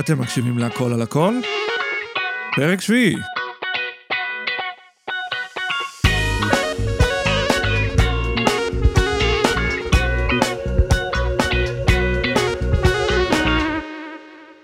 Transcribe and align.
אתם 0.00 0.20
מקשיבים 0.20 0.58
להכל 0.58 0.92
על 0.92 1.02
הכל? 1.02 1.34
פרק 2.56 2.80
שביעי. 2.80 3.14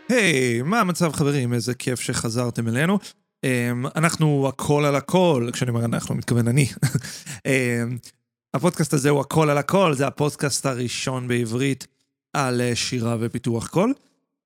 היי, 0.09 0.63
מה 0.63 0.81
המצב 0.81 1.13
חברים? 1.13 1.53
איזה 1.53 1.75
כיף 1.75 2.01
שחזרתם 2.01 2.69
אלינו. 2.69 2.99
Um, 3.47 3.89
אנחנו 3.97 4.49
הכל 4.49 4.85
על 4.85 4.97
הכל, 4.97 5.51
כשאני 5.53 5.71
אומר 5.71 5.85
אנחנו, 5.85 6.15
מתכוון 6.15 6.49
אני. 6.49 6.67
um, 6.85 7.41
הפודקאסט 8.55 8.93
הזה 8.95 9.11
הוא 9.11 9.21
הכל 9.21 9.51
על 9.51 9.59
הכל, 9.59 9.95
זה 9.95 10.07
הפודקאסט 10.07 10.67
הראשון 10.67 11.29
בעברית 11.29 11.87
על 12.33 12.61
אה, 12.61 12.77
שירה 12.77 13.17
ופיתוח 13.21 13.69
קול. 13.69 13.93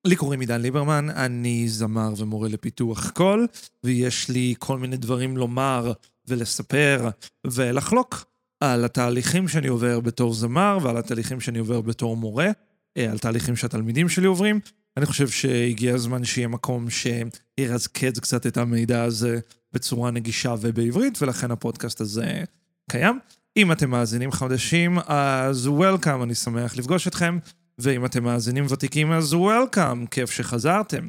לי 0.07 0.15
קוראים 0.15 0.39
עידן 0.39 0.61
ליברמן, 0.61 1.09
אני 1.09 1.67
זמר 1.67 2.13
ומורה 2.17 2.49
לפיתוח 2.49 3.09
קול, 3.09 3.47
ויש 3.83 4.29
לי 4.29 4.53
כל 4.59 4.77
מיני 4.77 4.97
דברים 4.97 5.37
לומר 5.37 5.93
ולספר 6.27 7.09
ולחלוק 7.47 8.25
על 8.59 8.85
התהליכים 8.85 9.47
שאני 9.47 9.67
עובר 9.67 9.99
בתור 9.99 10.33
זמר 10.33 10.77
ועל 10.81 10.97
התהליכים 10.97 11.39
שאני 11.39 11.59
עובר 11.59 11.81
בתור 11.81 12.17
מורה, 12.17 12.51
אה, 12.97 13.11
על 13.11 13.17
תהליכים 13.17 13.55
שהתלמידים 13.55 14.09
שלי 14.09 14.27
עוברים. 14.27 14.59
אני 14.97 15.05
חושב 15.05 15.29
שהגיע 15.29 15.93
הזמן 15.93 16.23
שיהיה 16.23 16.47
מקום 16.47 16.87
שירזקז 16.89 18.19
קצת 18.19 18.47
את 18.47 18.57
המידע 18.57 19.03
הזה 19.03 19.39
בצורה 19.73 20.11
נגישה 20.11 20.55
ובעברית, 20.61 21.21
ולכן 21.21 21.51
הפודקאסט 21.51 22.01
הזה 22.01 22.43
קיים. 22.89 23.19
אם 23.57 23.71
אתם 23.71 23.89
מאזינים 23.89 24.31
חדשים, 24.31 24.97
אז 25.07 25.67
וולקאם, 25.67 26.23
אני 26.23 26.35
שמח 26.35 26.77
לפגוש 26.77 27.07
אתכם. 27.07 27.37
ואם 27.79 28.05
אתם 28.05 28.23
מאזינים 28.23 28.65
ותיקים, 28.69 29.11
אז 29.11 29.33
וולקאם, 29.33 30.05
כיף 30.05 30.31
שחזרתם. 30.31 31.07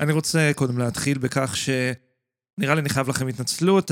אני 0.00 0.12
רוצה 0.12 0.50
קודם 0.54 0.78
להתחיל 0.78 1.18
בכך 1.18 1.56
ש... 1.56 1.70
נראה 2.58 2.74
לי 2.74 2.80
אני 2.80 2.88
חייב 2.88 3.08
לכם 3.08 3.26
התנצלות, 3.26 3.90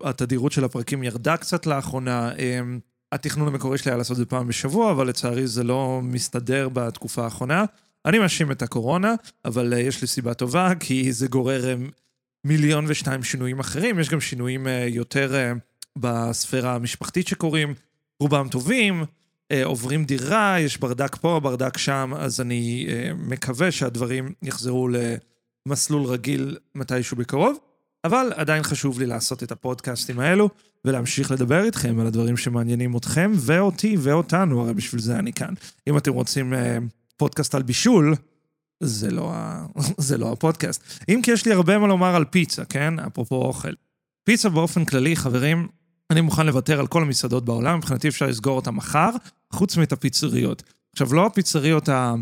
התדירות 0.00 0.52
של 0.52 0.64
הפרקים 0.64 1.02
ירדה 1.02 1.36
קצת 1.36 1.66
לאחרונה. 1.66 2.32
אמ, 2.34 2.78
התכנון 3.12 3.48
המקורי 3.48 3.78
שלי 3.78 3.90
היה 3.90 3.98
לעשות 3.98 4.12
את 4.12 4.16
זה 4.16 4.26
פעם 4.26 4.48
בשבוע, 4.48 4.90
אבל 4.90 5.08
לצערי 5.08 5.46
זה 5.46 5.64
לא 5.64 6.00
מסתדר 6.02 6.68
בתקופה 6.68 7.24
האחרונה. 7.24 7.64
אני 8.04 8.18
מאשים 8.18 8.52
את 8.52 8.62
הקורונה, 8.62 9.14
אבל 9.44 9.72
אה, 9.72 9.80
יש 9.80 10.00
לי 10.00 10.06
סיבה 10.06 10.34
טובה, 10.34 10.72
כי 10.80 11.12
זה 11.12 11.26
גורר 11.28 11.74
אמ, 11.74 11.90
מיליון 12.44 12.84
ושתיים 12.88 13.22
שינויים 13.22 13.58
אחרים. 13.58 13.98
יש 13.98 14.08
גם 14.08 14.20
שינויים 14.20 14.66
אה, 14.66 14.86
יותר 14.88 15.34
אה, 15.34 15.52
בספירה 15.96 16.74
המשפחתית 16.74 17.28
שקורים, 17.28 17.74
רובם 18.20 18.48
טובים. 18.48 19.04
אה, 19.52 19.64
עוברים 19.64 20.04
דירה, 20.04 20.56
יש 20.60 20.76
ברדק 20.78 21.16
פה, 21.16 21.40
ברדק 21.40 21.78
שם, 21.78 22.12
אז 22.16 22.40
אני 22.40 22.86
אה, 22.88 23.10
מקווה 23.14 23.70
שהדברים 23.70 24.32
יחזרו 24.42 24.88
למסלול 25.66 26.06
רגיל 26.06 26.56
מתישהו 26.74 27.16
בקרוב. 27.16 27.58
אבל 28.04 28.32
עדיין 28.36 28.62
חשוב 28.62 29.00
לי 29.00 29.06
לעשות 29.06 29.42
את 29.42 29.52
הפודקאסטים 29.52 30.20
האלו, 30.20 30.48
ולהמשיך 30.84 31.30
לדבר 31.30 31.64
איתכם 31.64 32.00
על 32.00 32.06
הדברים 32.06 32.36
שמעניינים 32.36 32.96
אתכם, 32.96 33.32
ואותי 33.34 33.96
ואותנו, 33.98 34.60
הרי 34.60 34.74
בשביל 34.74 35.00
זה 35.00 35.18
אני 35.18 35.32
כאן. 35.32 35.54
אם 35.88 35.98
אתם 35.98 36.12
רוצים 36.12 36.54
אה, 36.54 36.78
פודקאסט 37.16 37.54
על 37.54 37.62
בישול, 37.62 38.14
זה 38.80 39.10
לא, 39.10 39.30
ה... 39.34 39.66
זה 40.08 40.18
לא 40.18 40.32
הפודקאסט. 40.32 40.82
אם 41.08 41.20
כי 41.22 41.30
יש 41.30 41.46
לי 41.46 41.52
הרבה 41.52 41.78
מה 41.78 41.86
לומר 41.86 42.14
על 42.14 42.24
פיצה, 42.24 42.64
כן? 42.64 42.98
אפרופו 42.98 43.34
אוכל. 43.34 43.72
פיצה 44.24 44.48
באופן 44.48 44.84
כללי, 44.84 45.16
חברים, 45.16 45.68
אני 46.10 46.20
מוכן 46.20 46.46
לוותר 46.46 46.80
על 46.80 46.86
כל 46.86 47.02
המסעדות 47.02 47.44
בעולם, 47.44 47.78
מבחינתי 47.78 48.08
אפשר 48.08 48.26
לסגור 48.26 48.56
אותן 48.56 48.70
מחר, 48.70 49.10
חוץ 49.52 49.76
מאת 49.76 49.92
הפיצריות. 49.92 50.62
עכשיו, 50.92 51.14
לא 51.14 51.26
הפיצריות 51.26 51.88
ה... 51.88 52.14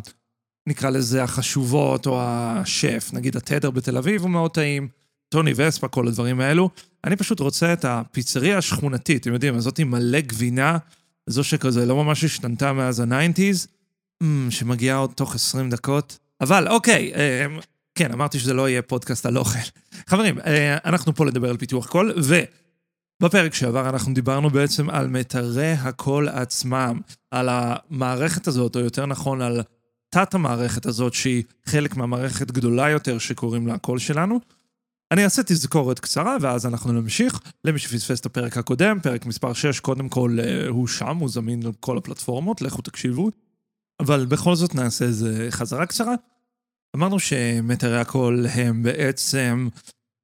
נקרא 0.67 0.91
לזה 0.91 1.23
החשובות, 1.23 2.07
או 2.07 2.21
השף, 2.23 3.11
נגיד 3.13 3.37
התדר 3.37 3.71
בתל 3.71 3.97
אביב 3.97 4.23
הוא 4.23 4.31
מאוד 4.31 4.51
טעים, 4.51 4.89
טוני 5.29 5.53
וספה, 5.57 5.89
כל 5.89 6.09
הדברים 6.09 6.41
האלו. 6.41 6.71
אני 7.05 7.17
פשוט 7.17 7.41
רוצה 7.41 7.73
את 7.73 7.85
הפיצריה 7.85 8.59
השכונתית, 8.59 9.23
אתם 9.23 9.33
יודעים, 9.33 9.55
הזאת 9.55 9.79
עם 9.79 9.91
מלא 9.91 10.21
גבינה, 10.21 10.79
זו 11.27 11.45
שכזה 11.45 11.87
לא 11.87 12.05
ממש 12.05 12.25
השתנתה 12.25 12.73
מאז 12.73 13.01
ה 13.01 13.07
nineties, 13.07 13.69
mm, 14.23 14.27
שמגיעה 14.51 14.97
עוד 14.97 15.11
תוך 15.11 15.35
20 15.35 15.71
דקות. 15.71 16.19
אבל 16.41 16.69
אוקיי, 16.69 17.13
אה, 17.15 17.47
כן, 17.95 18.13
אמרתי 18.13 18.39
שזה 18.39 18.55
לא 18.55 18.69
יהיה 18.69 18.83
פודקאסט 18.83 19.27
על 19.27 19.39
אוכל. 19.39 19.59
חברים, 20.11 20.39
אה, 20.41 20.77
אנחנו 20.85 21.15
פה 21.15 21.27
לדבר 21.27 21.51
על 21.51 21.57
פיתוח 21.57 21.87
קול, 21.87 22.15
ו... 22.23 22.41
בפרק 23.23 23.55
שעבר 23.55 23.89
אנחנו 23.89 24.15
דיברנו 24.15 24.51
בעצם 24.51 24.91
על 24.91 25.07
מיתרי 25.07 25.73
הקול 25.73 26.29
עצמם, 26.29 27.01
על 27.31 27.49
המערכת 27.51 28.47
הזאת, 28.47 28.77
או 28.77 28.81
יותר 28.81 29.07
נכון 29.07 29.43
על 29.43 29.63
תת-המערכת 30.11 30.87
הזאת, 30.87 31.15
שהיא 31.15 31.43
חלק 31.65 31.97
מהמערכת 31.97 32.51
גדולה 32.51 32.91
יותר 32.91 33.19
שקוראים 33.19 33.67
לה 33.67 33.75
הקול 33.75 33.99
שלנו. 33.99 34.41
אני 35.13 35.25
אעשה 35.25 35.43
תזכורת 35.43 35.99
קצרה, 35.99 36.37
ואז 36.41 36.67
אנחנו 36.67 36.93
נמשיך. 36.93 37.41
למי 37.65 37.79
שפספס 37.79 38.21
את 38.21 38.27
הפרק 38.27 38.57
הקודם, 38.57 38.99
פרק 39.03 39.27
מספר 39.27 39.53
6, 39.53 39.81
קודם 39.81 40.09
כל 40.09 40.37
אה, 40.41 40.69
הוא 40.69 40.87
שם, 40.87 41.17
הוא 41.17 41.29
זמין 41.29 41.67
על 41.67 41.73
כל 41.81 41.99
הפלטפורמות, 41.99 42.63
לכו 42.63 42.83
תקשיבו. 42.83 43.31
אבל 44.01 44.27
בכל 44.27 44.55
זאת 44.55 44.75
נעשה 44.75 45.05
איזה 45.05 45.47
חזרה 45.51 45.87
קצרה. 45.87 46.15
אמרנו 46.97 47.19
שמטרי 47.19 48.01
הקול 48.01 48.47
הם 48.47 48.83
בעצם 48.83 49.69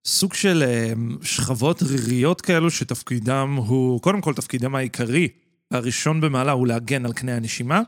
סוג 0.05 0.35
של 0.35 0.63
אה, 0.67 0.93
שכבות 1.23 1.83
ריריות 1.83 2.41
כאלו 2.41 2.71
שתפקידם 2.71 3.55
הוא, 3.67 4.01
קודם 4.01 4.21
כל 4.21 4.35
תפקידם 4.35 4.75
העיקרי, 4.75 5.29
הראשון 5.71 6.21
במעלה 6.21 6.53
הוא 6.53 6.67
להגן 6.67 7.07
על 7.07 7.13
קנה 7.13 7.37
הנשימה. 7.37 7.83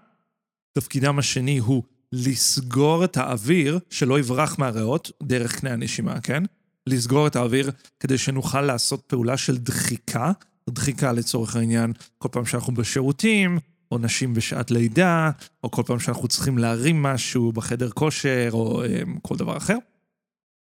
תפקידם 0.73 1.19
השני 1.19 1.59
הוא 1.59 1.83
לסגור 2.13 3.05
את 3.05 3.17
האוויר 3.17 3.79
שלא 3.91 4.19
יברח 4.19 4.59
מהריאות 4.59 5.11
דרך 5.23 5.61
קנה 5.61 5.73
הנשימה, 5.73 6.21
כן? 6.21 6.43
לסגור 6.87 7.27
את 7.27 7.37
האוויר 7.37 7.71
כדי 8.01 8.19
שנוכל 8.19 8.61
לעשות 8.61 9.03
פעולה 9.07 9.37
של 9.37 9.57
דחיקה. 9.57 10.33
דחיקה 10.71 11.13
לצורך 11.13 11.57
העניין, 11.57 11.93
כל 12.19 12.29
פעם 12.33 12.47
שאנחנו 12.47 12.75
בשירותים, 12.75 13.59
או 13.91 13.99
נשים 13.99 14.35
בשעת 14.35 14.71
לידה, 14.71 15.31
או 15.65 15.71
כל 15.71 15.83
פעם 15.87 15.99
שאנחנו 15.99 16.29
צריכים 16.29 16.59
להרים 16.59 17.03
משהו 17.03 17.53
בחדר 17.53 17.91
כושר, 17.91 18.49
או 18.53 18.83
אה, 18.83 19.03
כל 19.23 19.37
דבר 19.37 19.57
אחר. 19.57 19.77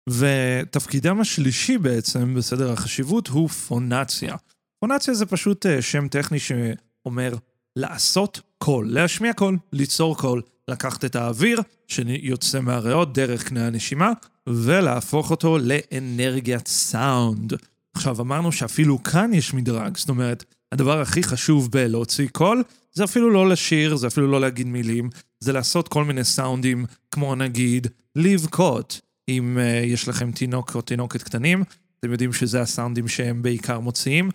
ותפקידם 0.09 1.21
השלישי 1.21 1.79
בעצם 1.79 2.35
בסדר 2.35 2.73
החשיבות 2.73 3.29
הוא 3.29 3.49
פונציה. 3.49 4.37
פונציה 4.81 5.15
זה 5.15 5.27
פשוט 5.27 5.67
אה, 5.67 5.83
שם 5.83 6.09
טכני 6.09 6.39
שאומר 6.39 7.35
לעשות 7.77 8.41
קול, 8.59 8.89
להשמיע 8.91 9.33
קול, 9.33 9.59
ליצור 9.73 10.17
קול, 10.17 10.43
לקחת 10.69 11.05
את 11.05 11.17
האוויר 11.17 11.61
שיוצא 11.89 12.61
מהריאות 12.61 13.15
דרך 13.15 13.49
קנה 13.49 13.67
הנשימה 13.67 14.13
ולהפוך 14.49 15.31
אותו 15.31 15.59
לאנרגיית 15.59 16.69
סאונד. 16.69 17.53
עכשיו 17.95 18.21
אמרנו 18.21 18.53
שאפילו 18.53 19.03
כאן 19.03 19.35
יש 19.35 19.55
מדרג, 19.55 19.97
זאת 19.97 20.09
אומרת, 20.09 20.45
הדבר 20.73 21.01
הכי 21.01 21.23
חשוב 21.23 21.71
בלהוציא 21.71 22.29
קול 22.29 22.63
זה 22.93 23.05
אפילו 23.05 23.31
לא 23.31 23.49
לשיר, 23.49 23.97
זה 23.97 24.07
אפילו 24.07 24.31
לא 24.31 24.41
להגיד 24.41 24.67
מילים, 24.67 25.11
זה 25.41 25.53
לעשות 25.53 25.89
כל 25.89 26.05
מיני 26.05 26.25
סאונדים, 26.25 26.85
כמו 27.11 27.35
נגיד 27.35 27.87
לבכות, 28.17 29.01
אם 29.29 29.59
uh, 29.59 29.87
יש 29.87 30.09
לכם 30.09 30.33
תינוק 30.33 30.75
או 30.75 30.81
תינוקת 30.81 31.23
קטנים, 31.23 31.65
אתם 32.01 32.13
יודעים 32.13 32.33
שזה 32.33 32.61
הסאונדים 32.61 33.09
שהם 33.09 33.43
בעיקר 33.43 33.81
מוציאים. 33.81 34.31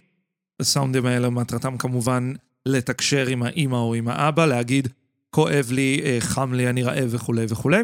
הסאונדים 0.60 1.06
האלה 1.06 1.30
מטרתם 1.30 1.78
כמובן 1.78 2.34
לתקשר 2.66 3.28
עם 3.28 3.44
האימא 3.44 3.76
או 3.76 3.94
עם 3.94 4.08
האבא, 4.08 4.46
להגיד, 4.46 4.88
כואב 5.30 5.68
לי, 5.72 6.02
uh, 6.04 6.24
חם 6.24 6.54
לי, 6.54 6.70
אני 6.70 6.84
רעב 6.84 7.08
וכולי 7.10 7.46
וכולי. 7.50 7.82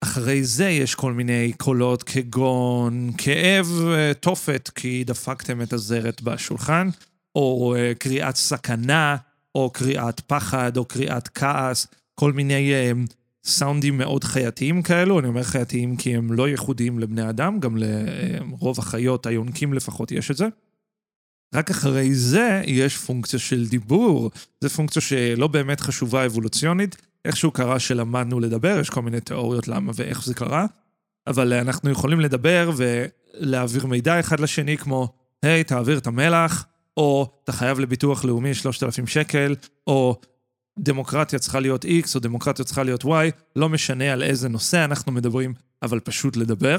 אחרי 0.00 0.44
זה 0.44 0.68
יש 0.68 0.94
כל 0.94 1.12
מיני 1.12 1.52
קולות 1.56 2.02
כגון 2.02 3.10
כאב, 3.18 3.66
uh, 3.66 4.14
תופת 4.14 4.70
כי 4.74 5.04
דפקתם 5.04 5.62
את 5.62 5.72
הזרת 5.72 6.22
בשולחן, 6.22 6.88
או 7.34 7.74
קריאת 7.98 8.36
סכנה, 8.36 9.16
או 9.54 9.70
קריאת 9.70 10.20
פחד, 10.20 10.76
או 10.76 10.84
קריאת 10.84 11.28
כעס, 11.28 11.86
כל 12.14 12.32
מיני 12.32 12.72
סאונדים 13.44 13.98
מאוד 13.98 14.24
חייתיים 14.24 14.82
כאלו, 14.82 15.20
אני 15.20 15.28
אומר 15.28 15.42
חייתיים 15.42 15.96
כי 15.96 16.16
הם 16.16 16.32
לא 16.32 16.48
ייחודיים 16.48 16.98
לבני 16.98 17.30
אדם, 17.30 17.60
גם 17.60 17.76
לרוב 17.76 18.78
החיות, 18.78 19.26
היונקים 19.26 19.72
לפחות, 19.72 20.12
יש 20.12 20.30
את 20.30 20.36
זה. 20.36 20.46
רק 21.54 21.70
אחרי 21.70 22.14
זה 22.14 22.62
יש 22.66 22.96
פונקציה 22.96 23.38
של 23.38 23.68
דיבור, 23.68 24.30
זו 24.60 24.68
פונקציה 24.68 25.02
שלא 25.02 25.46
באמת 25.46 25.80
חשובה 25.80 26.26
אבולוציונית, 26.26 26.96
איכשהו 27.24 27.50
קרה 27.50 27.78
שלמדנו 27.78 28.40
לדבר, 28.40 28.78
יש 28.80 28.90
כל 28.90 29.02
מיני 29.02 29.20
תיאוריות 29.20 29.68
למה 29.68 29.92
ואיך 29.94 30.24
זה 30.24 30.34
קרה, 30.34 30.66
אבל 31.26 31.52
אנחנו 31.52 31.90
יכולים 31.90 32.20
לדבר 32.20 32.70
ולהעביר 32.76 33.86
מידע 33.86 34.20
אחד 34.20 34.40
לשני 34.40 34.76
כמו, 34.76 35.08
היי, 35.42 35.60
hey, 35.60 35.64
תעביר 35.64 35.98
את 35.98 36.06
המלח, 36.06 36.66
או 36.96 37.32
אתה 37.44 37.52
חייב 37.52 37.80
לביטוח 37.80 38.24
לאומי 38.24 38.54
3,000 38.54 39.06
שקל, 39.06 39.54
או 39.86 40.20
דמוקרטיה 40.78 41.38
צריכה 41.38 41.60
להיות 41.60 41.84
X 41.84 42.14
או 42.14 42.20
דמוקרטיה 42.20 42.64
צריכה 42.64 42.82
להיות 42.82 43.04
Y, 43.04 43.08
לא 43.56 43.68
משנה 43.68 44.12
על 44.12 44.22
איזה 44.22 44.48
נושא 44.48 44.84
אנחנו 44.84 45.12
מדברים, 45.12 45.54
אבל 45.82 46.00
פשוט 46.00 46.36
לדבר. 46.36 46.76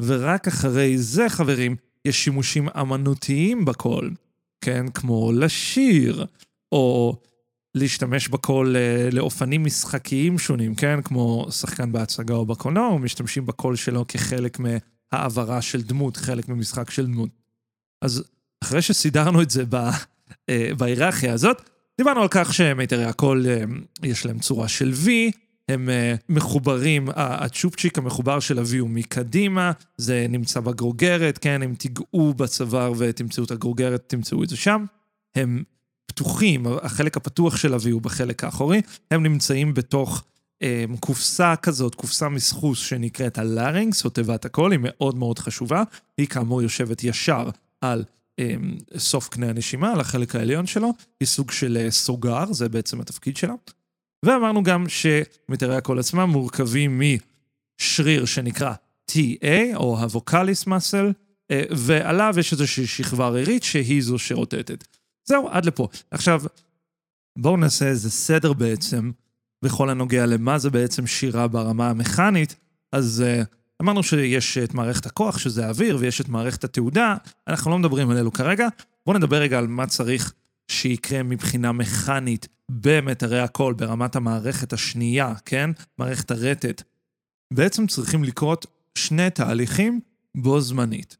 ורק 0.00 0.48
אחרי 0.48 0.98
זה, 0.98 1.28
חברים, 1.28 1.76
יש 2.04 2.24
שימושים 2.24 2.68
אמנותיים 2.68 3.64
בקול, 3.64 4.14
כן? 4.60 4.86
כמו 4.94 5.32
לשיר, 5.32 6.26
או 6.72 7.16
להשתמש 7.74 8.28
בקול 8.28 8.76
אה, 8.76 9.08
לאופנים 9.12 9.64
משחקיים 9.64 10.38
שונים, 10.38 10.74
כן? 10.74 11.02
כמו 11.02 11.46
שחקן 11.50 11.92
בהצגה 11.92 12.34
או 12.34 12.46
בקולנוע, 12.46 12.88
ומשתמשים 12.88 13.46
בקול 13.46 13.76
שלו 13.76 14.04
כחלק 14.08 14.58
מהעברה 14.60 15.62
של 15.62 15.82
דמות, 15.82 16.16
חלק 16.16 16.48
ממשחק 16.48 16.90
של 16.90 17.06
דמות. 17.06 17.30
אז 18.02 18.24
אחרי 18.64 18.82
שסידרנו 18.82 19.42
את 19.42 19.50
זה 19.50 19.64
אה, 20.48 20.70
בהיררכיה 20.78 21.32
הזאת, 21.32 21.70
דיברנו 22.00 22.22
על 22.22 22.28
כך 22.30 22.54
שמיתרי 22.54 23.04
הקול 23.04 23.46
אה, 23.48 23.64
יש 24.02 24.26
להם 24.26 24.38
צורה 24.38 24.68
של 24.68 24.92
V, 25.04 25.08
הם 25.68 25.88
uh, 25.88 26.22
מחוברים, 26.28 27.08
הצ'ופצ'יק 27.14 27.98
המחובר 27.98 28.40
של 28.40 28.58
ה-V 28.58 28.78
הוא 28.78 28.90
מקדימה, 28.90 29.72
זה 29.96 30.26
נמצא 30.28 30.60
בגרוגרת, 30.60 31.38
כן, 31.38 31.62
אם 31.62 31.74
תיגעו 31.74 32.34
בצוואר 32.34 32.92
ותמצאו 32.98 33.44
את 33.44 33.50
הגרוגרת, 33.50 34.04
תמצאו 34.06 34.42
את 34.42 34.48
זה 34.48 34.56
שם. 34.56 34.84
הם 35.34 35.62
פתוחים, 36.06 36.66
החלק 36.82 37.16
הפתוח 37.16 37.56
של 37.56 37.74
ה-V 37.74 37.90
הוא 37.90 38.02
בחלק 38.02 38.44
האחורי, 38.44 38.82
הם 39.10 39.22
נמצאים 39.22 39.74
בתוך 39.74 40.24
um, 40.62 40.66
קופסה 41.00 41.56
כזאת, 41.56 41.94
קופסה 41.94 42.28
מסחוס 42.28 42.78
שנקראת 42.78 43.38
הלארינגס, 43.38 44.04
או 44.04 44.10
תיבת 44.10 44.44
הקול, 44.44 44.72
היא 44.72 44.80
מאוד 44.82 45.18
מאוד 45.18 45.38
חשובה. 45.38 45.82
היא 46.18 46.26
כאמור 46.26 46.62
יושבת 46.62 47.04
ישר 47.04 47.50
על 47.80 48.04
סוף 48.96 49.28
קנה 49.28 49.48
הנשימה, 49.48 49.92
על 49.92 50.00
החלק 50.00 50.36
העליון 50.36 50.66
שלו, 50.66 50.92
היא 51.20 51.26
סוג 51.26 51.50
של 51.50 51.86
uh, 51.86 51.90
סוגר, 51.90 52.52
זה 52.52 52.68
בעצם 52.68 53.00
התפקיד 53.00 53.36
שלה. 53.36 53.54
ואמרנו 54.24 54.62
גם 54.62 54.84
שמיתרי 54.88 55.76
הקול 55.76 55.98
עצמם 55.98 56.30
מורכבים 56.30 57.02
משריר 57.80 58.24
שנקרא 58.24 58.74
TA, 59.10 59.76
או 59.76 60.00
הווקליס 60.00 60.66
מסל, 60.66 61.12
אה, 61.50 61.62
ועליו 61.70 62.34
יש 62.38 62.52
איזושהי 62.52 62.86
שכבה 62.86 63.28
רירית 63.28 63.62
שהיא 63.62 64.02
זו 64.02 64.18
שרוטטת. 64.18 64.84
זהו, 65.24 65.48
עד 65.48 65.64
לפה. 65.64 65.88
עכשיו, 66.10 66.42
בואו 67.38 67.56
נעשה 67.56 67.88
איזה 67.88 68.10
סדר 68.10 68.52
בעצם, 68.52 69.10
בכל 69.64 69.90
הנוגע 69.90 70.26
למה 70.26 70.58
זה 70.58 70.70
בעצם 70.70 71.06
שירה 71.06 71.48
ברמה 71.48 71.90
המכנית. 71.90 72.56
אז 72.92 73.24
uh, 73.26 73.59
אמרנו 73.80 74.02
שיש 74.02 74.58
את 74.58 74.74
מערכת 74.74 75.06
הכוח, 75.06 75.38
שזה 75.38 75.66
האוויר, 75.66 75.96
ויש 76.00 76.20
את 76.20 76.28
מערכת 76.28 76.64
התהודה, 76.64 77.16
אנחנו 77.48 77.70
לא 77.70 77.78
מדברים 77.78 78.10
על 78.10 78.16
אלו 78.16 78.32
כרגע. 78.32 78.68
בואו 79.06 79.18
נדבר 79.18 79.36
רגע 79.36 79.58
על 79.58 79.66
מה 79.66 79.86
צריך 79.86 80.32
שיקרה 80.68 81.22
מבחינה 81.22 81.72
מכנית 81.72 82.48
במיתרי 82.68 83.40
הקול, 83.40 83.74
ברמת 83.74 84.16
המערכת 84.16 84.72
השנייה, 84.72 85.34
כן? 85.44 85.70
מערכת 85.98 86.30
הרטט. 86.30 86.82
בעצם 87.52 87.86
צריכים 87.86 88.24
לקרות 88.24 88.66
שני 88.94 89.30
תהליכים 89.30 90.00
בו 90.36 90.60
זמנית. 90.60 91.16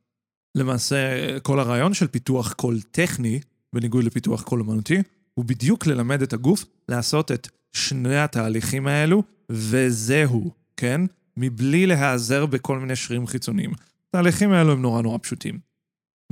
למעשה, 0.54 0.96
כל 1.40 1.60
הרעיון 1.60 1.94
של 1.94 2.06
פיתוח 2.06 2.52
קול 2.52 2.80
טכני, 2.90 3.40
בניגוד 3.72 4.04
לפיתוח 4.04 4.42
קול 4.42 4.60
אמנותי, 4.60 5.02
הוא 5.34 5.44
בדיוק 5.44 5.86
ללמד 5.86 6.22
את 6.22 6.32
הגוף 6.32 6.64
לעשות 6.88 7.32
את 7.32 7.48
שני 7.72 8.18
התהליכים 8.18 8.86
האלו, 8.86 9.22
וזהו, 9.50 10.50
כן? 10.76 11.00
מבלי 11.40 11.86
להיעזר 11.86 12.46
בכל 12.46 12.78
מיני 12.78 12.96
שרירים 12.96 13.26
חיצוניים. 13.26 13.70
התהליכים 14.08 14.52
האלו 14.52 14.72
הם 14.72 14.82
נורא 14.82 15.02
נורא 15.02 15.18
פשוטים. 15.18 15.58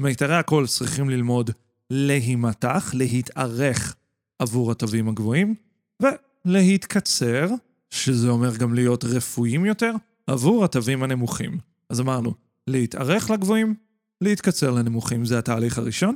מיתרי 0.01 0.37
הקול 0.37 0.67
צריכים 0.67 1.11
ללמוד 1.11 1.51
להימתח, 1.91 2.91
להתארך 2.95 3.95
עבור 4.39 4.73
התווים 4.73 5.09
הגבוהים, 5.09 5.55
ולהתקצר, 6.03 7.49
שזה 7.91 8.29
אומר 8.29 8.57
גם 8.57 8.75
להיות 8.75 9.05
רפואיים 9.05 9.65
יותר, 9.65 9.93
עבור 10.27 10.65
התווים 10.65 11.03
הנמוכים. 11.03 11.59
אז 11.91 12.01
אמרנו, 12.01 12.35
להתארך 12.67 13.31
לגבוהים, 13.31 13.75
להתקצר 14.21 14.71
לנמוכים, 14.71 15.25
זה 15.25 15.39
התהליך 15.39 15.79
הראשון. 15.79 16.15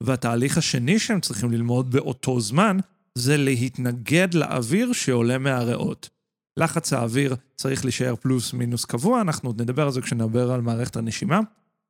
והתהליך 0.00 0.58
השני 0.58 0.98
שהם 0.98 1.20
צריכים 1.20 1.50
ללמוד 1.50 1.90
באותו 1.90 2.40
זמן, 2.40 2.76
זה 3.14 3.36
להתנגד 3.36 4.34
לאוויר 4.34 4.92
שעולה 4.92 5.38
מהריאות. 5.38 6.08
לחץ 6.56 6.92
האוויר 6.92 7.36
צריך 7.56 7.84
להישאר 7.84 8.16
פלוס 8.16 8.52
מינוס 8.52 8.84
קבוע, 8.84 9.20
אנחנו 9.20 9.48
עוד 9.48 9.62
נדבר 9.62 9.82
על 9.82 9.90
זה 9.90 10.00
כשנדבר 10.00 10.52
על 10.52 10.60
מערכת 10.60 10.96
הנשימה, 10.96 11.40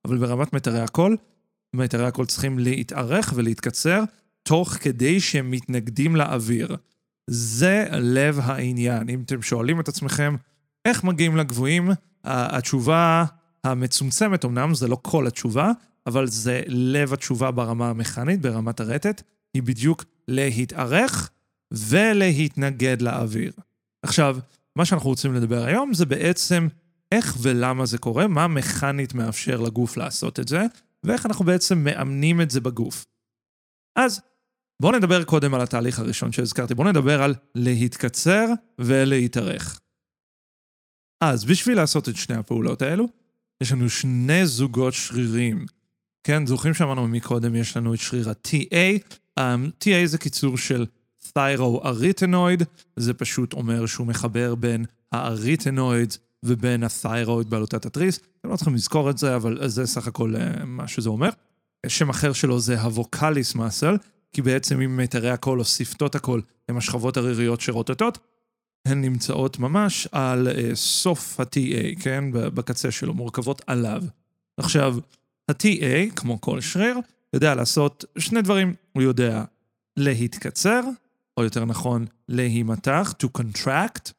אבל 0.04 0.18
ברמת 0.18 0.52
מיתרי 0.52 0.80
הקול, 0.80 1.16
מיתרי 1.74 2.06
הקול 2.06 2.26
צריכים 2.26 2.58
להתארך 2.58 3.32
ולהתקצר, 3.36 4.02
תוך 4.42 4.68
כדי 4.68 5.20
שהם 5.20 5.50
מתנגדים 5.50 6.16
לאוויר. 6.16 6.76
זה 7.26 7.86
לב 7.92 8.40
העניין. 8.42 9.08
אם 9.08 9.22
אתם 9.26 9.42
שואלים 9.42 9.80
את 9.80 9.88
עצמכם 9.88 10.36
איך 10.84 11.04
מגיעים 11.04 11.36
לגבוהים, 11.36 11.90
התשובה 12.24 13.24
המצומצמת, 13.64 14.44
אמנם 14.44 14.74
זה 14.74 14.88
לא 14.88 14.98
כל 15.02 15.26
התשובה, 15.26 15.72
אבל 16.06 16.26
זה 16.26 16.62
לב 16.66 17.12
התשובה 17.12 17.50
ברמה 17.50 17.90
המכנית, 17.90 18.40
ברמת 18.40 18.80
הרטט, 18.80 19.22
היא 19.54 19.62
בדיוק 19.62 20.04
להתארך 20.28 21.30
ולהתנגד 21.72 23.02
לאוויר. 23.02 23.52
עכשיו, 24.02 24.38
מה 24.78 24.84
שאנחנו 24.84 25.08
רוצים 25.08 25.34
לדבר 25.34 25.64
היום 25.64 25.94
זה 25.94 26.06
בעצם 26.06 26.68
איך 27.12 27.36
ולמה 27.42 27.86
זה 27.86 27.98
קורה, 27.98 28.26
מה 28.26 28.48
מכנית 28.48 29.14
מאפשר 29.14 29.60
לגוף 29.60 29.96
לעשות 29.96 30.40
את 30.40 30.48
זה, 30.48 30.62
ואיך 31.04 31.26
אנחנו 31.26 31.44
בעצם 31.44 31.78
מאמנים 31.78 32.40
את 32.40 32.50
זה 32.50 32.60
בגוף. 32.60 33.06
אז 33.96 34.20
בואו 34.82 34.96
נדבר 34.96 35.24
קודם 35.24 35.54
על 35.54 35.60
התהליך 35.60 35.98
הראשון 35.98 36.32
שהזכרתי. 36.32 36.74
בואו 36.74 36.88
נדבר 36.88 37.22
על 37.22 37.34
להתקצר 37.54 38.46
ולהתארך. 38.78 39.80
אז 41.20 41.44
בשביל 41.44 41.76
לעשות 41.76 42.08
את 42.08 42.16
שני 42.16 42.36
הפעולות 42.36 42.82
האלו, 42.82 43.08
יש 43.60 43.72
לנו 43.72 43.90
שני 43.90 44.46
זוגות 44.46 44.94
שרירים. 44.94 45.66
כן, 46.24 46.46
זוכרים 46.46 46.74
שאמרנו 46.74 47.08
מקודם, 47.08 47.54
יש 47.54 47.76
לנו 47.76 47.94
את 47.94 47.98
שריר 47.98 48.30
ה-TA. 48.30 49.14
Um, 49.40 49.42
TA 49.84 50.06
זה 50.06 50.18
קיצור 50.18 50.58
של 50.58 50.86
תיירו-אריתנויד, 51.34 52.62
זה 52.96 53.14
פשוט 53.14 53.52
אומר 53.52 53.86
שהוא 53.86 54.06
מחבר 54.06 54.54
בין 54.54 54.84
האריתנויד 55.12 56.14
ובין 56.44 56.82
התיירואיד 56.82 57.50
בעלותת 57.50 57.86
התריס. 57.86 58.20
אתם 58.40 58.48
לא 58.48 58.56
צריכים 58.56 58.74
לזכור 58.74 59.10
את 59.10 59.18
זה, 59.18 59.36
אבל 59.36 59.68
זה 59.68 59.86
סך 59.86 60.06
הכל 60.06 60.34
uh, 60.36 60.64
מה 60.64 60.88
שזה 60.88 61.08
אומר. 61.08 61.28
שם 61.86 62.10
אחר 62.10 62.32
שלו 62.32 62.60
זה 62.60 62.80
הווקליס 62.80 63.54
מסל, 63.54 63.96
כי 64.32 64.42
בעצם 64.42 64.80
אם 64.80 64.96
מיתרי 64.96 65.30
הקול 65.30 65.60
או 65.60 65.64
שפתות 65.64 66.14
הקול 66.14 66.42
הם 66.68 66.76
השכבות 66.76 67.16
הריריות 67.16 67.60
שרוטטות, 67.60 68.18
הן 68.86 69.00
נמצאות 69.00 69.58
ממש 69.58 70.08
על 70.12 70.48
uh, 70.48 70.74
סוף 70.74 71.40
ה-TA, 71.40 72.02
כן? 72.02 72.24
בקצה 72.32 72.90
שלו, 72.90 73.14
מורכבות 73.14 73.62
עליו. 73.66 74.02
עכשיו, 74.56 74.96
ה-TA, 75.48 76.14
כמו 76.16 76.40
כל 76.40 76.60
שריר, 76.60 76.98
יודע 77.32 77.54
לעשות 77.54 78.04
שני 78.18 78.42
דברים. 78.42 78.74
הוא 78.92 79.02
יודע 79.02 79.44
להתקצר, 79.96 80.80
או 81.36 81.44
יותר 81.44 81.64
נכון, 81.64 82.04
להימתח, 82.28 83.14
to 83.22 83.40
contract, 83.40 84.12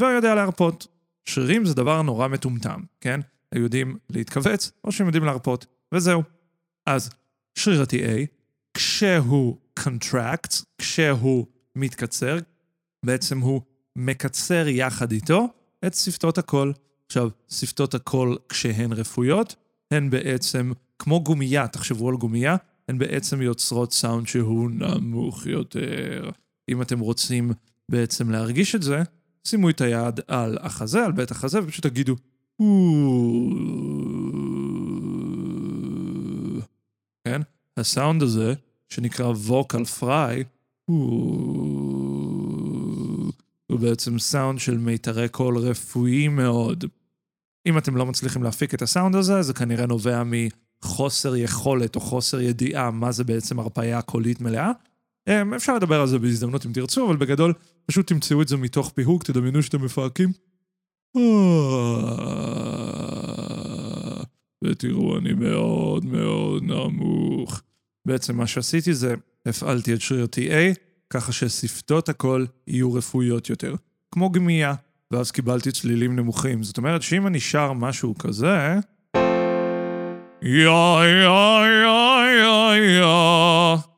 והוא 0.00 0.10
יודע 0.10 0.34
להרפות. 0.34 0.86
שרירים 1.24 1.64
זה 1.64 1.74
דבר 1.74 2.02
נורא 2.02 2.28
מטומטם, 2.28 2.80
כן? 3.00 3.20
הם 3.52 3.62
יודעים 3.62 3.98
להתכווץ, 4.10 4.72
או 4.84 4.92
שהם 4.92 5.06
יודעים 5.06 5.24
להרפות, 5.24 5.66
וזהו. 5.94 6.22
אז 6.86 7.10
שריר 7.58 7.80
ה-TA 7.82 8.26
כשהוא 8.74 9.56
contracts, 9.80 10.64
כשהוא 10.78 11.46
מתקצר, 11.76 12.38
בעצם 13.04 13.40
הוא 13.40 13.60
מקצר 13.96 14.68
יחד 14.68 15.12
איתו 15.12 15.48
את 15.86 15.94
שפתות 15.94 16.38
הקול. 16.38 16.72
עכשיו, 17.06 17.28
שפתות 17.48 17.94
הקול 17.94 18.38
כשהן 18.48 18.92
רפויות, 18.92 19.54
הן 19.90 20.10
בעצם 20.10 20.72
כמו 20.98 21.24
גומייה, 21.24 21.68
תחשבו 21.68 22.08
על 22.08 22.16
גומייה, 22.16 22.56
הן 22.88 22.98
בעצם 22.98 23.42
יוצרות 23.42 23.92
סאונד 23.92 24.26
שהוא 24.26 24.70
נמוך 24.70 25.46
יותר. 25.46 26.30
אם 26.68 26.82
אתם 26.82 26.98
רוצים 26.98 27.52
בעצם 27.88 28.30
להרגיש 28.30 28.74
את 28.74 28.82
זה, 28.82 29.02
שימו 29.46 29.70
את 29.70 29.80
היד 29.80 30.20
על 30.28 30.58
החזה, 30.60 31.04
על 31.04 31.12
בית 31.12 31.30
החזה, 31.30 31.62
ופשוט 31.62 31.86
תגידו, 31.86 32.16
כן? 37.24 37.40
הסאונד 37.76 38.22
הזה, 38.22 38.54
שנקרא 38.88 39.26
ווקל 39.26 39.84
פריי, 39.84 40.44
הוא 43.66 43.80
בעצם 43.80 44.18
סאונד 44.18 44.58
של 44.58 44.78
מיתרי 44.78 45.28
קול 45.28 45.58
רפואי 45.58 46.28
מאוד. 46.28 46.84
אם 47.66 47.78
אתם 47.78 47.96
לא 47.96 48.06
מצליחים 48.06 48.42
להפיק 48.42 48.74
את 48.74 48.82
הסאונד 48.82 49.14
הזה, 49.14 49.42
זה 49.42 49.54
כנראה 49.54 49.86
נובע 49.86 50.22
מחוסר 50.24 51.36
יכולת 51.36 51.96
או 51.96 52.00
חוסר 52.00 52.40
ידיעה 52.40 52.90
מה 52.90 53.12
זה 53.12 53.24
בעצם 53.24 53.58
הרפאיה 53.58 54.02
קולית 54.02 54.40
מלאה. 54.40 54.72
אמ, 55.28 55.54
אפשר 55.54 55.74
לדבר 55.74 56.00
על 56.00 56.06
זה 56.06 56.18
בהזדמנות 56.18 56.66
אם 56.66 56.72
תרצו, 56.72 57.06
אבל 57.06 57.16
בגדול, 57.16 57.52
פשוט 57.86 58.06
תמצאו 58.06 58.42
את 58.42 58.48
זה 58.48 58.56
מתוך 58.56 58.92
פיהוק, 58.94 59.22
תדמיינו 59.22 59.62
שאתם 59.62 59.84
מפהקים. 59.84 60.32
ותראו, 64.64 65.18
אני 65.18 65.32
מאוד 65.32 66.04
מאוד 66.04 66.62
נמוך. 66.62 67.62
בעצם 68.06 68.36
מה 68.36 68.46
שעשיתי 68.46 68.94
זה, 68.94 69.14
הפעלתי 69.46 69.94
את 69.94 70.00
שריר 70.00 70.26
TA, 70.36 70.78
ככה 71.10 71.32
ששפתות 71.32 72.08
הקול 72.08 72.46
יהיו 72.66 72.94
רפואיות 72.94 73.50
יותר. 73.50 73.74
כמו 74.10 74.30
גמייה, 74.30 74.74
ואז 75.10 75.30
קיבלתי 75.30 75.72
צלילים 75.72 76.16
נמוכים. 76.16 76.62
זאת 76.62 76.76
אומרת 76.78 77.02
שאם 77.02 77.26
אני 77.26 77.40
שר 77.40 77.72
משהו 77.72 78.14
כזה... 78.18 78.78
יא 80.42 80.68
יא 81.02 81.28
יא 81.62 81.94
יא 82.40 83.00
יא 83.00 83.93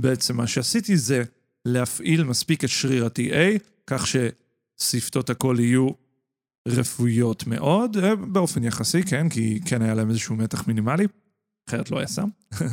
בעצם 0.00 0.36
מה 0.36 0.46
שעשיתי 0.46 0.96
זה 0.96 1.22
להפעיל 1.64 2.24
מספיק 2.24 2.64
את 2.64 2.68
שריר 2.68 3.04
ה-TA, 3.04 3.58
כך 3.86 4.04
ששפתות 4.06 5.30
הקול 5.30 5.60
יהיו 5.60 5.90
רפואיות 6.68 7.46
מאוד, 7.46 7.96
אה, 7.96 8.16
באופן 8.16 8.64
יחסי, 8.64 9.02
כן, 9.02 9.28
כי 9.28 9.60
כן 9.64 9.82
היה 9.82 9.94
להם 9.94 10.10
איזשהו 10.10 10.36
מתח 10.36 10.68
מינימלי, 10.68 11.06
אחרת 11.68 11.90
לא 11.90 11.98
היה 11.98 12.06
סם. 12.06 12.28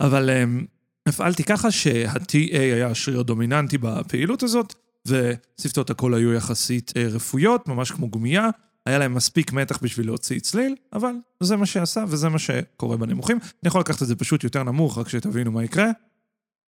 אבל 0.00 0.30
um, 0.30 0.66
הפעלתי 1.08 1.44
ככה 1.44 1.70
שה-TA 1.70 2.58
היה 2.58 2.86
השריר 2.86 3.20
הדומיננטי 3.20 3.78
בפעילות 3.78 4.42
הזאת, 4.42 4.74
ושפתות 5.06 5.90
הקול 5.90 6.14
היו 6.14 6.32
יחסית 6.32 6.90
uh, 6.90 7.14
רפויות, 7.14 7.68
ממש 7.68 7.90
כמו 7.90 8.08
גומייה. 8.08 8.48
היה 8.86 8.98
להם 8.98 9.14
מספיק 9.14 9.52
מתח 9.52 9.78
בשביל 9.82 10.06
להוציא 10.06 10.40
צליל, 10.40 10.74
אבל 10.92 11.12
זה 11.42 11.56
מה 11.56 11.66
שעשה 11.66 12.04
וזה 12.08 12.28
מה 12.28 12.38
שקורה 12.38 12.96
בנמוכים. 12.96 13.36
אני 13.36 13.68
יכול 13.68 13.80
לקחת 13.80 14.02
את 14.02 14.06
זה 14.06 14.16
פשוט 14.16 14.44
יותר 14.44 14.62
נמוך, 14.62 14.98
רק 14.98 15.08
שתבינו 15.08 15.52
מה 15.52 15.64
יקרה. 15.64 15.90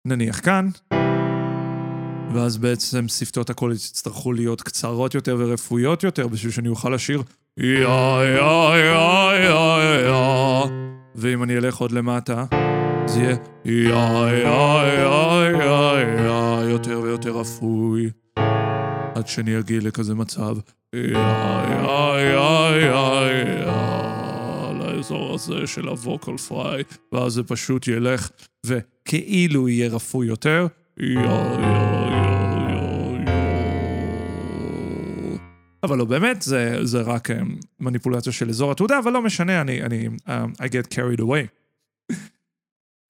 נניח 0.06 0.40
כאן. 0.40 0.68
ואז 2.34 2.58
בעצם 2.58 3.08
שפתות 3.08 3.50
הקול 3.50 3.72
יצטרכו 3.72 4.32
להיות 4.32 4.62
קצרות 4.62 5.14
יותר 5.14 5.36
ורפואיות 5.38 6.02
יותר 6.02 6.28
בשביל 6.28 6.52
שאני 6.52 6.68
אוכל 6.68 6.90
לשיר. 6.94 7.22
יא 7.58 7.66
יא 7.66 7.86
יא 7.86 9.34
יא 9.34 10.06
יא 10.06 10.14
ואם 11.14 11.42
אני 11.42 11.56
אלך 11.56 11.76
עוד 11.76 11.92
למטה, 11.92 12.44
זה 13.06 13.20
יהיה 13.20 13.36
יא 13.64 13.94
יא 14.30 14.48
יא 14.76 15.58
יא 15.58 16.24
יא 16.24 16.70
יותר 16.70 17.00
ויותר 17.00 17.40
אפוי 17.40 18.10
עד 19.14 19.26
שאני 19.26 19.58
אגיע 19.58 19.80
לכזה 19.82 20.14
מצב. 20.14 20.56
יא 20.94 21.00
יא 21.00 21.18
יא 22.18 22.38
יא 22.76 22.94
יא 23.28 24.13
לאזור 25.04 25.34
הזה 25.34 25.66
של 25.66 25.88
הווקל 25.88 26.36
פריי 26.36 26.82
ואז 27.12 27.32
זה 27.32 27.42
פשוט 27.42 27.88
ילך 27.88 28.30
וכאילו 28.66 29.68
יהיה 29.68 29.88
רפוי 29.88 30.26
יותר 30.26 30.66
יא 31.00 31.06
יא 31.06 31.64
אבל 35.82 35.98
לא 35.98 36.04
באמת, 36.04 36.42
זה, 36.42 36.78
זה 36.82 37.00
רק 37.00 37.30
um, 37.30 37.34
מניפולציה 37.80 38.32
של 38.32 38.48
אזור 38.48 38.72
התעודה, 38.72 38.98
אבל 38.98 39.12
לא 39.12 39.22
משנה, 39.22 39.60
אני, 39.60 39.82
אני, 39.82 40.06
um, 40.06 40.30
I 40.62 40.66
get 40.66 40.94
carried 40.94 41.20
away. 41.20 41.46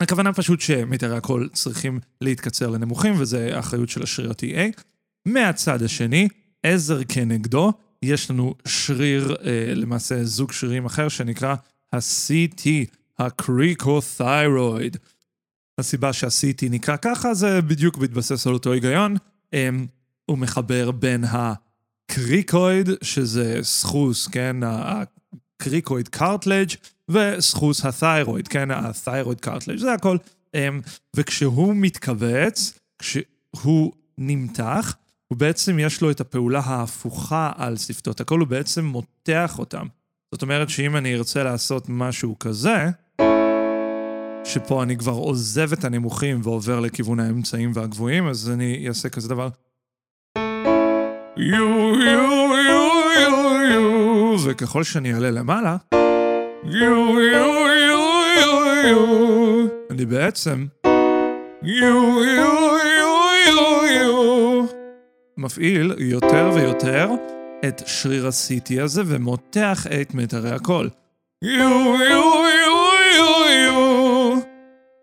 הכוונה 0.01 0.33
פשוט 0.33 0.61
שמיתרי 0.61 1.17
הקול 1.17 1.49
צריכים 1.53 2.01
להתקצר 2.21 2.71
לנמוכים, 2.71 3.15
וזה 3.19 3.57
האחריות 3.57 3.89
של 3.89 4.03
השריר 4.03 4.31
ה-TA. 4.31 4.83
מהצד 5.27 5.83
השני, 5.83 6.29
עזר 6.63 7.05
כנגדו, 7.09 7.73
יש 8.03 8.31
לנו 8.31 8.55
שריר, 8.67 9.37
אה, 9.45 9.75
למעשה 9.75 10.25
זוג 10.25 10.53
שרירים 10.53 10.85
אחר, 10.85 11.09
שנקרא 11.09 11.55
ה-CT, 11.95 12.67
הקריקותיירואיד. 13.19 14.97
הסיבה 15.79 16.13
שה-CT 16.13 16.71
נקרא 16.71 16.97
ככה 17.03 17.35
זה 17.35 17.63
בדיוק 17.63 17.97
בהתבסס 17.97 18.47
על 18.47 18.53
אותו 18.53 18.73
היגיון. 18.73 19.17
אה, 19.55 19.69
הוא 20.27 20.39
מחבר 20.39 20.91
בין 20.91 21.25
ה... 21.25 21.55
קריקויד, 22.07 22.89
שזה 23.03 23.59
סחוס, 23.63 24.27
כן, 24.27 24.57
הקריקויד 24.63 26.09
קארטלג' 26.09 26.71
וסחוס 27.09 27.85
התיירואיד, 27.85 28.49
כן, 28.49 28.71
התיירואיד 28.71 29.41
קארטלג', 29.41 29.79
זה 29.79 29.93
הכל. 29.93 30.17
אמ, 30.55 30.81
וכשהוא 31.17 31.75
מתכווץ, 31.77 32.79
כשהוא 32.99 33.93
נמתח, 34.19 34.97
הוא 35.29 35.39
בעצם 35.39 35.79
יש 35.79 36.01
לו 36.01 36.11
את 36.11 36.21
הפעולה 36.21 36.61
ההפוכה 36.65 37.53
על 37.57 37.77
שפתות 37.77 38.21
הקול, 38.21 38.41
הוא 38.41 38.49
בעצם 38.49 38.85
מותח 38.85 39.59
אותם. 39.59 39.87
זאת 40.35 40.43
אומרת 40.43 40.69
שאם 40.69 40.97
אני 40.97 41.14
ארצה 41.14 41.43
לעשות 41.43 41.85
משהו 41.88 42.38
כזה, 42.38 42.88
שפה 44.45 44.83
אני 44.83 44.97
כבר 44.97 45.12
עוזב 45.12 45.73
את 45.73 45.85
הנמוכים 45.85 46.41
ועובר 46.43 46.81
לכיוון 46.81 47.21
האמצעים 47.21 47.71
והגבוהים, 47.75 48.29
אז 48.29 48.50
אני 48.50 48.88
אעשה 48.88 49.09
כזה 49.09 49.29
דבר. 49.29 49.49
יו 51.37 51.93
יו 52.00 52.53
יו 52.69 52.91
יו 53.21 53.61
יו. 53.71 54.37
וככל 54.45 54.83
שאני 54.83 55.14
אעלה 55.14 55.31
למעלה 55.31 55.76
יו 56.64 57.21
יו 57.21 57.55
יו 57.91 58.23
יו 58.41 58.88
יו. 58.88 59.67
אני 59.91 60.07
בעצם 60.07 60.67
יו 61.62 62.25
יו 62.25 62.76
יו 62.99 63.14
יו 63.47 63.87
יו. 63.87 64.67
מפעיל 65.37 65.95
יותר 65.99 66.50
ויותר 66.55 67.11
את 67.68 67.83
שריר 67.87 68.26
ה-CT 68.26 68.83
הזה 68.83 69.02
ומותח 69.06 69.87
את 69.87 70.14
מיתרי 70.14 70.50
הקול. 70.50 70.90
יו 71.42 71.50
יו 71.50 71.94
יו 72.00 72.85
יו 73.16 73.50
יו 73.66 74.40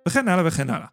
וכן 0.07 0.27
הלאה 0.27 0.47
וכן 0.47 0.69
הלאה. 0.69 0.87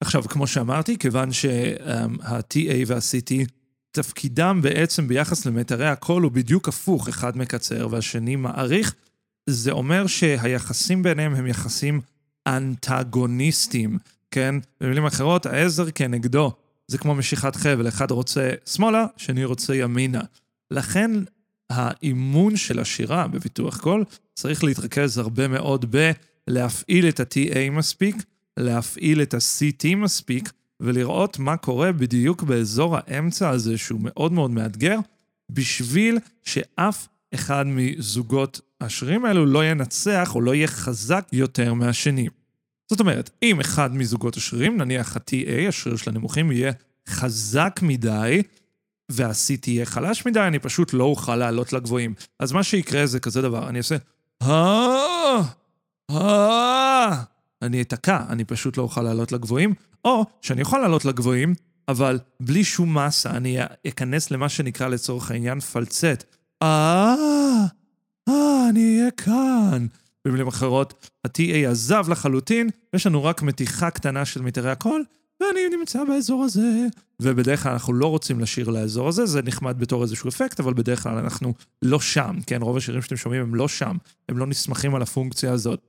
עכשיו, 0.00 0.22
כמו 0.22 0.46
שאמרתי, 0.46 0.98
כיוון 0.98 1.32
שה-TA 1.32 2.84
וה-CT 2.86 3.50
תפקידם 3.90 4.60
בעצם 4.62 5.08
ביחס 5.08 5.46
למיתרי 5.46 5.88
הקול 5.88 6.22
הוא 6.22 6.32
בדיוק 6.32 6.68
הפוך, 6.68 7.08
אחד 7.08 7.36
מקצר 7.36 7.88
והשני 7.90 8.36
מעריך. 8.36 8.94
זה 9.46 9.72
אומר 9.72 10.06
שהיחסים 10.06 11.02
ביניהם 11.02 11.34
הם 11.34 11.46
יחסים 11.46 12.00
אנטגוניסטיים, 12.46 13.98
כן? 14.30 14.54
במילים 14.80 15.06
אחרות, 15.06 15.46
העזר 15.46 15.90
כנגדו 15.90 16.52
זה 16.86 16.98
כמו 16.98 17.14
משיכת 17.14 17.56
חבל, 17.56 17.88
אחד 17.88 18.10
רוצה 18.10 18.50
שמאלה, 18.66 19.06
שני 19.16 19.44
רוצה 19.44 19.74
ימינה. 19.74 20.20
לכן 20.74 21.10
האימון 21.70 22.56
של 22.56 22.78
השירה 22.78 23.28
בביטוח 23.28 23.80
קול 23.80 24.04
צריך 24.34 24.64
להתרכז 24.64 25.18
הרבה 25.18 25.48
מאוד 25.48 25.96
בלהפעיל 26.48 27.08
את 27.08 27.20
ה-TA 27.20 27.70
מספיק, 27.70 28.16
להפעיל 28.56 29.22
את 29.22 29.34
ה-CT 29.34 29.96
מספיק, 29.96 30.52
ולראות 30.80 31.38
מה 31.38 31.56
קורה 31.56 31.92
בדיוק 31.92 32.42
באזור 32.42 32.96
האמצע 32.98 33.48
הזה, 33.50 33.78
שהוא 33.78 34.00
מאוד 34.02 34.32
מאוד 34.32 34.50
מאתגר, 34.50 34.98
בשביל 35.50 36.18
שאף 36.44 37.08
אחד 37.34 37.66
מזוגות 37.66 38.60
השרירים 38.80 39.24
האלו 39.24 39.46
לא 39.46 39.64
ינצח 39.64 40.34
או 40.34 40.40
לא 40.40 40.54
יהיה 40.54 40.66
חזק 40.66 41.28
יותר 41.32 41.74
מהשני. 41.74 42.28
זאת 42.90 43.00
אומרת, 43.00 43.30
אם 43.42 43.60
אחד 43.60 43.94
מזוגות 43.96 44.36
השרירים, 44.36 44.76
נניח 44.76 45.16
ה-TA, 45.16 45.68
השריר 45.68 45.96
של 45.96 46.10
הנמוכים, 46.10 46.52
יהיה 46.52 46.72
חזק 47.08 47.80
מדי, 47.82 48.42
וה-C 49.08 49.60
תהיה 49.60 49.86
חלש 49.86 50.26
מדי, 50.26 50.40
אני 50.40 50.58
פשוט 50.58 50.92
לא 50.92 51.04
אוכל 51.04 51.36
לעלות 51.36 51.72
לגבוהים. 51.72 52.14
אז 52.40 52.52
מה 52.52 52.62
שיקרה 52.62 53.06
זה 53.06 53.20
כזה 53.20 53.42
דבר, 53.42 53.68
אני 53.68 53.78
אעשה... 53.78 53.96
אני 57.62 57.82
אתקע, 57.82 58.18
אני 58.28 58.44
פשוט 58.44 58.76
לא 58.76 58.82
אוכל 58.82 59.02
לעלות 59.02 59.32
לגבוהים, 59.32 59.74
או 60.04 60.24
שאני 60.40 60.60
יכול 60.60 60.80
לעלות 60.80 61.04
לגבוהים, 61.04 61.54
אבל 61.88 62.18
בלי 62.40 62.64
שום 62.64 62.98
מסה, 62.98 63.30
אני 63.30 63.58
אכנס 63.88 64.30
למה 64.30 64.48
שנקרא 64.48 64.88
לצורך 64.88 65.30
העניין 65.30 65.60
פלצט. 65.60 66.24
אה, 66.62 67.14
אה, 68.28 68.68
אני 68.70 68.98
אהיה 68.98 69.10
כאן. 69.10 69.86
במילים 70.24 70.48
אחרות, 70.48 71.10
ה-TA 71.24 71.70
עזב 71.70 72.08
לחלוטין, 72.08 72.70
ויש 72.92 73.06
לנו 73.06 73.24
רק 73.24 73.42
מתיחה 73.42 73.90
קטנה 73.90 74.24
של 74.24 74.42
מיתרי 74.42 74.70
הקול, 74.70 75.04
ואני 75.48 75.76
נמצא 75.76 76.04
באזור 76.04 76.44
הזה. 76.44 76.86
ובדרך 77.22 77.62
כלל 77.62 77.72
אנחנו 77.72 77.92
לא 77.92 78.06
רוצים 78.06 78.40
לשיר 78.40 78.68
לאזור 78.68 79.08
הזה, 79.08 79.26
זה 79.26 79.42
נחמד 79.42 79.78
בתור 79.78 80.02
איזשהו 80.02 80.28
אפקט, 80.28 80.60
אבל 80.60 80.74
בדרך 80.74 81.02
כלל 81.02 81.18
אנחנו 81.18 81.54
לא 81.82 82.00
שם, 82.00 82.36
כן? 82.46 82.62
רוב 82.62 82.76
השירים 82.76 83.02
שאתם 83.02 83.16
שומעים 83.16 83.42
הם 83.42 83.54
לא 83.54 83.68
שם, 83.68 83.96
הם 84.28 84.38
לא 84.38 84.46
נסמכים 84.46 84.94
על 84.94 85.02
הפונקציה 85.02 85.52
הזאת. 85.52 85.80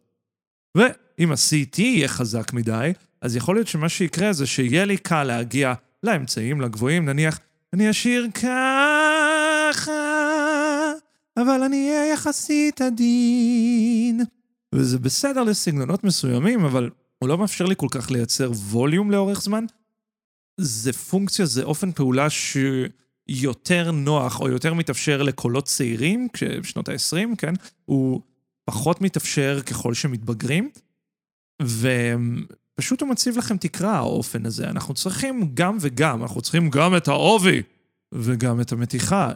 ואם 0.78 1.32
ה-CT 1.32 1.82
יהיה 1.82 2.08
חזק 2.08 2.54
מדי, 2.54 2.92
אז 3.22 3.36
יכול 3.36 3.56
להיות 3.56 3.68
שמה 3.68 3.90
שיקרה 3.90 4.34
זה 4.34 4.46
שיהיה 4.46 4.86
לי 4.86 4.98
קל 4.98 5.24
להגיע 5.24 5.74
לאמצעים, 6.04 6.62
לגבוהים, 6.62 7.06
נניח, 7.06 7.40
אני 7.74 7.90
אשיר 7.90 8.28
ככה, 8.34 9.92
אבל 11.38 11.64
אני 11.64 11.90
אהיה 11.90 12.14
יחסית 12.14 12.82
עדין. 12.82 14.22
וזה 14.76 15.00
בסדר 15.00 15.44
לסגנונות 15.44 16.04
מסוימים, 16.04 16.66
אבל 16.66 16.90
הוא 17.26 17.30
לא 17.30 17.38
מאפשר 17.38 17.66
לי 17.66 17.76
כל 17.78 17.88
כך 17.92 18.12
לייצר 18.12 18.52
ווליום 18.52 19.12
לאורך 19.12 19.42
זמן. 19.42 19.66
זה 20.58 20.94
פונקציה, 20.94 21.46
זה 21.46 21.64
אופן 21.64 21.92
פעולה 21.92 22.28
שיותר 22.30 23.92
נוח 23.92 24.42
או 24.42 24.50
יותר 24.50 24.74
מתאפשר 24.74 25.22
לקולות 25.22 25.66
צעירים, 25.66 26.28
בשנות 26.62 26.90
ה-20, 26.90 27.36
כן? 27.38 27.54
הוא 27.86 28.22
פחות 28.66 29.02
מתאפשר 29.02 29.62
ככל 29.66 29.94
שמתבגרים. 29.94 30.70
ו... 31.62 31.90
פשוט 32.76 33.02
הוא 33.02 33.10
מציב 33.10 33.38
לכם 33.38 33.58
תקרה, 33.58 33.96
האופן 33.96 34.46
הזה. 34.46 34.70
אנחנו 34.70 34.94
צריכים 34.94 35.52
גם 35.54 35.78
וגם, 35.82 36.22
אנחנו 36.22 36.42
צריכים 36.42 36.70
גם 36.70 36.98
את 36.98 37.08
העובי 37.08 37.62
וגם 38.14 38.62
את 38.62 38.72
המתיחה. 38.72 39.32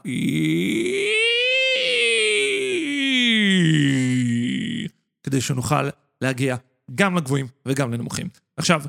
כדי 5.24 5.42
שנוכל 5.42 5.90
להגיע 6.22 6.56
גם 6.96 7.18
לגבוהים 7.18 7.48
וגם 7.66 7.94
לנמוכים. 7.94 8.28
עכשיו, 8.58 8.82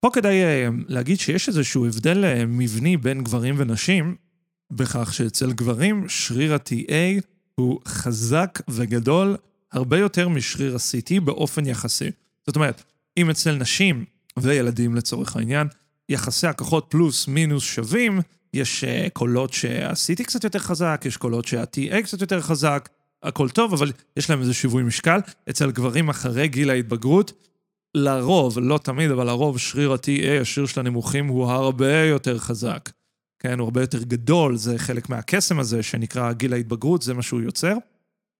פה 0.00 0.10
כדאי 0.12 0.42
אה, 0.42 0.68
להגיד 0.88 1.20
שיש 1.20 1.48
איזשהו 1.48 1.86
הבדל 1.86 2.24
אה, 2.24 2.46
מבני 2.46 2.96
בין 2.96 3.24
גברים 3.24 3.54
ונשים, 3.58 4.16
בכך 4.70 5.14
שאצל 5.14 5.52
גברים 5.52 6.08
שריר 6.08 6.54
ה-TA 6.54 7.20
הוא 7.54 7.80
חזק 7.88 8.60
וגדול 8.68 9.36
הרבה 9.72 9.98
יותר 9.98 10.28
משריר 10.28 10.74
ה-CT 10.74 11.20
באופן 11.20 11.66
יחסי. 11.66 12.10
זאת 12.46 12.56
אומרת, 12.56 12.82
אם 13.16 13.30
אצל 13.30 13.56
נשים 13.56 14.04
וילדים 14.36 14.94
לצורך 14.94 15.36
העניין, 15.36 15.66
יחסי 16.08 16.46
הכוחות 16.46 16.86
פלוס 16.88 17.28
מינוס 17.28 17.64
שווים, 17.64 18.20
יש 18.54 18.84
uh, 18.84 19.10
קולות 19.10 19.52
שה-CT 19.52 20.24
קצת 20.24 20.44
יותר 20.44 20.58
חזק, 20.58 21.02
יש 21.04 21.16
קולות 21.16 21.44
שה-TA 21.44 22.02
קצת 22.02 22.20
יותר 22.20 22.40
חזק, 22.40 22.88
הכל 23.22 23.48
טוב, 23.48 23.72
אבל 23.72 23.92
יש 24.16 24.30
להם 24.30 24.40
איזה 24.40 24.54
שיווי 24.54 24.82
משקל. 24.82 25.18
אצל 25.50 25.70
גברים 25.70 26.08
אחרי 26.08 26.48
גיל 26.48 26.70
ההתבגרות, 26.70 27.32
לרוב, 27.94 28.58
לא 28.58 28.78
תמיד, 28.78 29.10
אבל 29.10 29.26
לרוב 29.26 29.58
שריר 29.58 29.92
ה-TA, 29.92 30.40
השריר 30.40 30.66
של 30.66 30.80
הנמוכים, 30.80 31.26
הוא 31.26 31.46
הרבה 31.46 32.02
יותר 32.02 32.38
חזק. 32.38 32.90
כן, 33.38 33.58
הוא 33.58 33.64
הרבה 33.64 33.80
יותר 33.80 34.02
גדול, 34.02 34.56
זה 34.56 34.78
חלק 34.78 35.08
מהקסם 35.08 35.58
הזה 35.58 35.82
שנקרא 35.82 36.32
גיל 36.32 36.52
ההתבגרות, 36.52 37.02
זה 37.02 37.14
מה 37.14 37.22
שהוא 37.22 37.40
יוצר. 37.40 37.74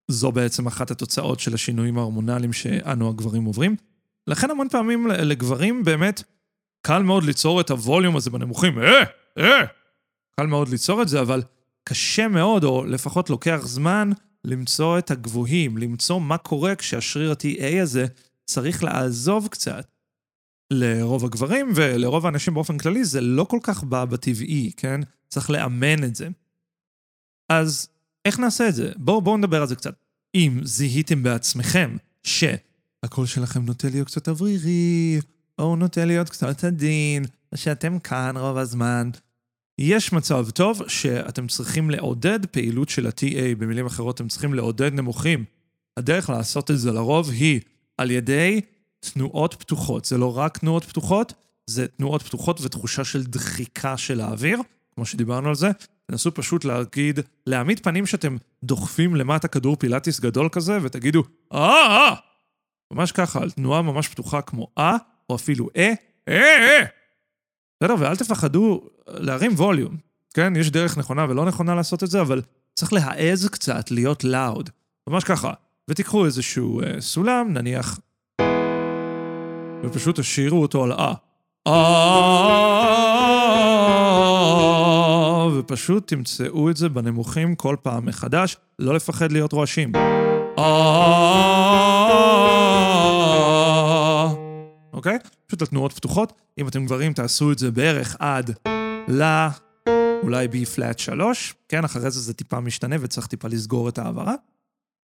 זו 0.08 0.32
בעצם 0.32 0.66
אחת 0.66 0.90
התוצאות 0.90 1.40
של 1.40 1.54
השינויים 1.54 1.98
ההורמונליים 1.98 2.52
שאנו 2.52 3.08
הגברים 3.08 3.44
עוברים. 3.44 3.76
לכן 4.26 4.50
המון 4.50 4.68
פעמים 4.68 5.06
לגברים 5.06 5.84
באמת 5.84 6.22
קל 6.82 7.02
מאוד 7.02 7.24
ליצור 7.24 7.60
את 7.60 7.70
הווליום 7.70 8.16
הזה 8.16 8.30
בנמוכים, 8.30 8.78
אה, 8.78 9.02
אה. 9.38 9.64
קל 10.40 10.46
מאוד 10.46 10.68
ליצור 10.68 11.02
את 11.02 11.08
זה, 11.08 11.20
אבל 11.20 11.42
קשה 11.84 12.28
מאוד, 12.28 12.64
או 12.64 12.84
לפחות 12.84 13.30
לוקח 13.30 13.60
זמן, 13.64 14.10
למצוא 14.44 14.98
את 14.98 15.10
הגבוהים, 15.10 15.78
למצוא 15.78 16.20
מה 16.20 16.38
קורה 16.38 16.74
כשהשריר 16.74 17.30
ה-TA 17.30 17.82
הזה 17.82 18.06
צריך 18.44 18.84
לעזוב 18.84 19.48
קצת. 19.48 19.86
לרוב 20.72 21.24
הגברים 21.24 21.72
ולרוב 21.74 22.26
האנשים 22.26 22.54
באופן 22.54 22.78
כללי 22.78 23.04
זה 23.04 23.20
לא 23.20 23.44
כל 23.44 23.58
כך 23.62 23.84
בא 23.84 24.04
בטבעי, 24.04 24.72
כן? 24.76 25.00
צריך 25.28 25.50
לאמן 25.50 26.04
את 26.04 26.14
זה. 26.14 26.28
אז 27.52 27.88
איך 28.24 28.38
נעשה 28.38 28.68
את 28.68 28.74
זה? 28.74 28.92
בואו 28.96 29.22
בוא 29.22 29.38
נדבר 29.38 29.60
על 29.60 29.68
זה 29.68 29.76
קצת. 29.76 29.94
אם 30.34 30.60
זיהיתם 30.62 31.22
בעצמכם 31.22 31.96
שהקול 32.22 33.26
שלכם 33.26 33.64
נוטה 33.64 33.88
להיות 33.88 34.06
קצת 34.06 34.28
אוורירי, 34.28 35.20
או 35.58 35.76
נוטה 35.76 36.04
להיות 36.04 36.28
קצת 36.28 36.64
עדין, 36.64 37.24
שאתם 37.54 37.98
כאן 37.98 38.36
רוב 38.36 38.56
הזמן, 38.56 39.10
יש 39.78 40.12
מצב 40.12 40.50
טוב 40.50 40.82
שאתם 40.88 41.46
צריכים 41.46 41.90
לעודד 41.90 42.46
פעילות 42.46 42.88
של 42.88 43.06
ה-TA, 43.06 43.56
במילים 43.58 43.86
אחרות, 43.86 44.14
אתם 44.14 44.28
צריכים 44.28 44.54
לעודד 44.54 44.94
נמוכים. 44.94 45.44
הדרך 45.96 46.30
לעשות 46.30 46.70
את 46.70 46.78
זה 46.78 46.92
לרוב 46.92 47.30
היא 47.30 47.60
על 47.98 48.10
ידי 48.10 48.60
תנועות 49.00 49.54
פתוחות. 49.54 50.04
זה 50.04 50.18
לא 50.18 50.38
רק 50.38 50.58
תנועות 50.58 50.84
פתוחות, 50.84 51.32
זה 51.66 51.86
תנועות 51.86 52.22
פתוחות 52.22 52.60
ותחושה 52.60 53.04
של 53.04 53.24
דחיקה 53.24 53.96
של 53.96 54.20
האוויר, 54.20 54.60
כמו 54.94 55.06
שדיברנו 55.06 55.48
על 55.48 55.54
זה. 55.54 55.70
תנסו 56.06 56.34
פשוט 56.34 56.64
להגיד, 56.64 57.20
להעמיד 57.46 57.80
פנים 57.80 58.06
שאתם 58.06 58.36
דוחפים 58.64 59.16
למטה 59.16 59.48
כדור 59.48 59.76
פילאטיס 59.76 60.20
גדול 60.20 60.48
כזה, 60.52 60.78
ותגידו, 60.82 61.24
אה, 61.52 61.58
אה! 61.60 62.14
ממש 62.92 63.12
ככה, 63.12 63.42
על 63.42 63.50
תנועה 63.50 63.82
ממש 63.82 64.08
פתוחה 64.08 64.42
כמו 64.42 64.68
אה, 64.78 64.96
או 65.30 65.34
אפילו 65.34 65.68
אה, 65.76 65.92
אה, 66.28 66.34
אה! 66.34 66.97
בסדר? 67.80 67.94
ואל 67.98 68.16
תפחדו 68.16 68.80
להרים 69.08 69.52
ווליום, 69.54 69.96
כן? 70.34 70.52
יש 70.56 70.70
דרך 70.70 70.98
נכונה 70.98 71.26
ולא 71.28 71.44
נכונה 71.44 71.74
לעשות 71.74 72.04
את 72.04 72.10
זה, 72.10 72.20
אבל 72.20 72.42
צריך 72.74 72.92
להעז 72.92 73.48
קצת 73.48 73.90
להיות 73.90 74.24
לאוד. 74.24 74.70
ממש 75.08 75.24
ככה. 75.24 75.52
ותיקחו 75.88 76.24
איזשהו 76.24 76.82
אה, 76.82 77.00
סולם, 77.00 77.52
נניח, 77.52 77.98
ופשוט 79.84 80.20
תשאירו 80.20 80.62
אותו 80.62 80.84
על 80.84 80.92
אה. 80.92 81.14
אה, 81.66 82.08
ופשוט 85.58 86.08
תמצאו 86.08 86.70
את 86.70 86.76
זה 86.76 86.88
בנמוכים 86.88 87.54
כל 87.54 87.76
פעם 87.82 88.06
מחדש, 88.06 88.56
לא 88.78 88.94
לפחד 88.94 89.32
להיות 89.32 89.52
רועשים. 89.52 89.92
אוקיי? 94.98 95.18
פשוט 95.46 95.62
התנועות 95.62 95.92
פתוחות. 95.92 96.32
אם 96.58 96.68
אתם 96.68 96.86
גברים, 96.86 97.12
תעשו 97.12 97.52
את 97.52 97.58
זה 97.58 97.70
בערך 97.70 98.16
עד 98.18 98.50
ל... 99.08 99.46
אולי 100.22 100.48
בי 100.48 100.64
פלאט 100.64 100.98
3, 100.98 101.54
כן? 101.68 101.84
אחרי 101.84 102.10
זה 102.10 102.20
זה 102.20 102.34
טיפה 102.34 102.60
משתנה 102.60 102.96
וצריך 103.00 103.26
טיפה 103.26 103.48
לסגור 103.48 103.88
את 103.88 103.98
ההעברה. 103.98 104.34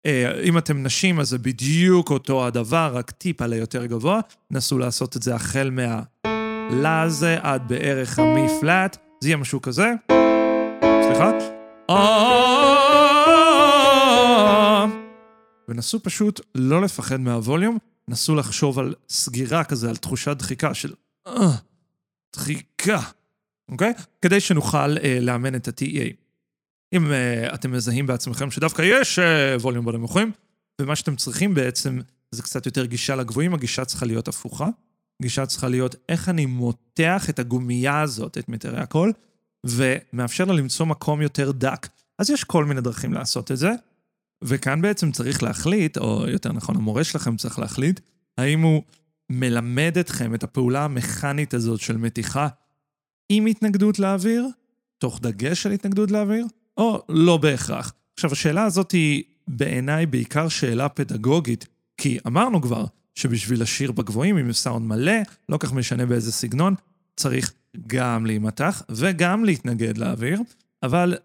אה, 0.07 0.41
אם 0.43 0.59
אתם 0.59 0.83
נשים, 0.83 1.21
אז 1.21 1.29
זה 1.29 1.39
בדיוק 1.39 2.11
אותו 2.11 2.47
הדבר, 2.47 2.91
רק 2.95 3.11
טיפה 3.11 3.47
ליותר 3.47 3.87
גבוה. 3.87 4.21
נסו 4.51 4.79
לעשות 4.79 5.17
את 5.17 5.23
זה 5.23 5.35
החל 5.35 5.71
מה... 5.71 6.03
לה 6.71 7.03
הזה 7.03 7.37
עד 7.43 7.69
בערך 7.69 8.19
המי 8.19 8.47
פלאט, 8.61 8.97
זה 9.21 9.29
יהיה 9.29 9.37
משהו 9.37 9.63
כזה. 9.63 9.93
סליחה. 11.03 11.31
ונסו 15.69 16.03
פשוט 16.03 16.41
לא 16.55 16.83
לפחד 16.83 17.21
מהווליום, 17.21 17.79
נסו 18.09 18.35
לחשוב 18.35 18.79
על 18.79 18.95
סגירה 19.09 19.65
כזה, 19.65 19.89
על 19.89 19.97
תחושת 19.97 20.37
דחיקה 20.37 20.75
של 20.75 20.95
אה, 21.27 21.57
דחיקה, 22.37 23.01
אוקיי? 23.71 23.93
כדי 24.23 24.41
שנוכל 24.41 24.99
אה, 24.99 25.19
לאמן 25.21 25.55
את 25.55 25.69
ה-TEA. 25.69 26.15
אם 26.93 27.13
אה, 27.13 27.55
אתם 27.55 27.73
מזהים 27.73 28.07
בעצמכם 28.07 28.51
שדווקא 28.51 28.83
יש 28.83 29.19
אה, 29.19 29.57
ווליום 29.61 29.85
בנמוכים, 29.85 30.33
ומה 30.81 30.97
שאתם 30.97 31.17
צריכים 31.17 31.55
בעצם 31.55 32.01
זה 32.31 32.43
קצת 32.43 32.67
יותר 32.67 32.85
גישה 32.85 33.17
לגבוהים, 33.17 33.55
הגישה 33.55 33.85
צריכה 33.85 34.07
להיות 34.07 34.29
הפוכה. 34.29 34.69
הגישה 35.21 35.47
צריכה 35.47 35.69
להיות 35.69 35.97
איך 36.09 36.29
אני 36.29 36.47
מותח 36.47 37.31
את 37.31 37.39
הגומייה 37.39 38.01
הזאת, 38.01 38.39
את 38.39 38.49
מטרי 38.49 38.81
הקול, 38.81 39.13
ומאפשר 39.67 40.45
לה 40.45 40.55
למצוא 40.55 40.87
מקום 40.87 41.23
יותר 41.23 41.53
דק. 41.53 41.89
אז 42.19 42.31
יש 42.31 42.45
כל 42.45 42.65
מיני 42.65 42.81
דרכים 42.81 43.13
לעשות 43.13 43.53
את 43.53 43.57
זה, 43.57 43.71
וכאן 44.45 44.83
בעצם 44.83 45.13
צריך 45.13 45.43
להחליט, 45.43 45.99
או 45.99 46.29
יותר 46.29 46.53
נכון, 46.53 46.77
המורה 46.77 47.05
שלכם 47.05 47.37
צריך 47.37 47.59
להחליט, 47.59 48.01
האם 48.39 48.61
הוא 48.61 48.83
מלמד 49.31 49.99
אתכם 50.01 50.35
את 50.35 50.45
הפעולה 50.45 50.85
המכנית 50.85 51.55
הזאת 51.55 51.81
של 51.81 51.97
מתיחה 51.97 52.49
עם 53.29 53.47
התנגדות 53.47 53.99
לאוויר, 53.99 54.49
תוך 54.99 55.21
דגש 55.21 55.67
על 55.67 55.73
התנגדות 55.73 56.11
לאוויר, 56.11 56.47
או 56.77 57.03
לא 57.09 57.37
בהכרח. 57.37 57.93
עכשיו, 58.15 58.33
השאלה 58.33 58.65
הזאת 58.65 58.93
היא 58.93 59.23
בעיניי 59.49 60.07
בעיקר 60.07 60.49
שאלה 60.49 60.89
פדגוגית, 60.89 61.67
כי 61.97 62.19
אמרנו 62.27 62.63
כבר 62.63 62.85
שבשביל 63.15 63.63
לשיר 63.63 63.93
בגבוהים 63.93 64.37
עם 64.37 64.53
סאונד 64.53 64.87
מלא, 64.87 65.13
לא 65.49 65.57
כך 65.57 65.73
משנה 65.73 66.07
באיזה 66.07 66.33
סגנון, 66.33 66.75
צריך 67.17 67.53
גם 67.87 68.27
להימתח 68.27 68.83
וגם 68.89 69.45
להתנגד 69.45 69.99
לאוויר, 69.99 70.41
אבל 70.83 71.17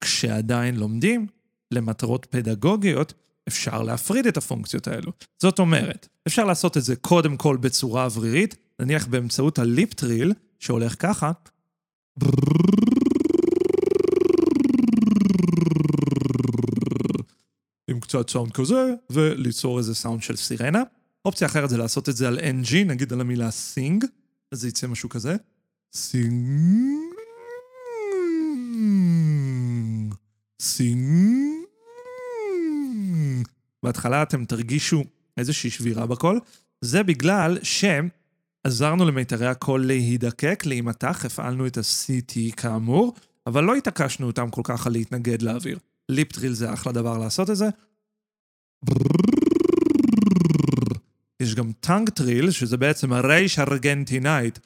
כשעדיין 0.00 0.76
לומדים, 0.76 1.26
למטרות 1.70 2.26
פדגוגיות, 2.30 3.12
אפשר 3.48 3.82
להפריד 3.82 4.26
את 4.26 4.36
הפונקציות 4.36 4.88
האלו. 4.88 5.12
זאת 5.42 5.58
אומרת, 5.58 6.08
אפשר 6.26 6.44
לעשות 6.44 6.76
את 6.76 6.82
זה 6.82 6.96
קודם 6.96 7.36
כל 7.36 7.56
בצורה 7.56 8.04
אוורירית, 8.04 8.56
נניח 8.80 9.06
באמצעות 9.06 9.58
ה 9.58 9.67
lip 9.67 9.94
trill, 9.94 10.32
שהולך 10.58 10.94
ככה, 10.98 11.32
עם 17.88 18.00
קצת 18.00 18.30
סאונד 18.30 18.52
כזה, 18.52 18.94
וליצור 19.10 19.78
איזה 19.78 19.94
סאונד 19.94 20.22
של 20.22 20.36
סירנה. 20.36 20.82
אופציה 21.24 21.46
אחרת 21.46 21.70
זה 21.70 21.76
לעשות 21.76 22.08
את 22.08 22.16
זה 22.16 22.28
על 22.28 22.38
NG, 22.38 22.74
נגיד 22.86 23.12
על 23.12 23.20
המילה 23.20 23.50
sing, 23.50 24.04
אז 24.52 24.60
זה 24.60 24.68
יצא 24.68 24.86
משהו 24.86 25.08
כזה. 25.08 25.36
sing... 25.92 26.96
sing... 30.60 31.55
בהתחלה 33.86 34.22
אתם 34.22 34.44
תרגישו 34.44 35.04
איזושהי 35.36 35.70
שבירה 35.70 36.06
בקול, 36.06 36.40
זה 36.80 37.02
בגלל 37.02 37.58
שעזרנו 37.62 39.04
למיתרי 39.04 39.46
הקול 39.46 39.86
להידקק, 39.86 40.62
להימתח, 40.66 41.24
הפעלנו 41.24 41.66
את 41.66 41.78
ה-CT 41.78 42.54
כאמור, 42.56 43.14
אבל 43.46 43.64
לא 43.64 43.74
התעקשנו 43.74 44.26
איתם 44.26 44.50
כל 44.50 44.60
כך 44.64 44.86
על 44.86 44.92
להתנגד 44.92 45.42
לאוויר. 45.42 45.78
lip 46.08 46.25
trill 46.25 46.52
זה 46.52 46.72
אחלה 46.72 46.92
דבר 46.92 47.18
לעשות 47.18 47.50
את 47.50 47.56
זה. 47.56 47.68
יש 51.40 51.54
גם 51.54 51.72
tongue 51.80 52.10
trill, 52.10 52.50
שזה 52.50 52.76
בעצם 52.76 53.12
הרייש 53.12 53.58
ארגנטינאית. 53.58 54.58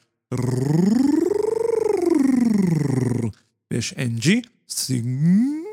ויש 3.71 3.93
NG, 3.93 4.29
סינג... 4.69 5.70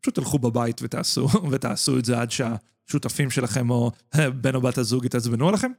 פשוט 0.00 0.14
תלכו 0.14 0.38
בבית 0.38 0.80
ותעשו, 0.82 1.28
ותעשו 1.50 1.98
את 1.98 2.04
זה 2.04 2.20
עד 2.20 2.30
שהשותפים 2.30 3.30
שלכם 3.30 3.70
או 3.70 3.90
בן 4.42 4.54
או 4.54 4.60
בת 4.60 4.78
הזוג 4.78 5.04
יתעצבנו 5.04 5.48
עליכם. 5.48 5.72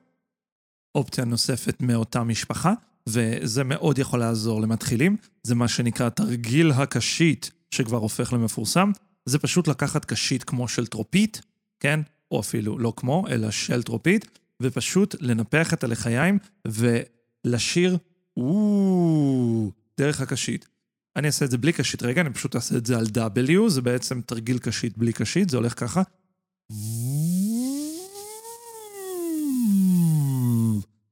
אופציה 0.95 1.25
נוספת 1.25 1.81
מאותה 1.81 2.23
משפחה, 2.23 2.73
וזה 3.09 3.63
מאוד 3.63 3.97
יכול 3.97 4.19
לעזור 4.19 4.61
למתחילים, 4.61 5.17
זה 5.43 5.55
מה 5.55 5.67
שנקרא 5.67 6.09
תרגיל 6.09 6.71
הקשית, 6.71 7.51
שכבר 7.71 7.97
הופך 7.97 8.33
למפורסם. 8.33 8.91
זה 9.25 9.39
פשוט 9.39 9.67
לקחת 9.67 10.05
קשית 10.05 10.43
כמו 10.43 10.67
של 10.67 10.87
טרופית, 10.87 11.41
כן? 11.79 11.99
או 12.31 12.39
אפילו 12.39 12.79
לא 12.79 12.93
כמו, 12.95 13.25
אלא 13.29 13.51
של 13.51 13.83
טרופית, 13.83 14.39
ופשוט 14.61 15.15
לנפח 15.19 15.73
את 15.73 15.83
הלחיים 15.83 16.39
ולשיר 16.67 17.97
וואו 18.37 19.71
דרך 19.97 20.21
הקשית. 20.21 20.67
אני 21.15 21.27
אעשה 21.27 21.45
את 21.45 21.51
זה 21.51 21.57
בלי 21.57 21.73
קשית 21.73 22.03
רגע, 22.03 22.21
אני 22.21 22.33
פשוט 22.33 22.55
אעשה 22.55 22.77
את 22.77 22.85
זה 22.85 22.97
על 22.97 23.05
W, 23.05 23.69
זה 23.69 23.81
בעצם 23.81 24.21
תרגיל 24.21 24.57
קשית 24.57 24.97
בלי 24.97 25.13
קשית, 25.13 25.49
זה 25.49 25.57
הולך 25.57 25.79
ככה. 25.79 26.01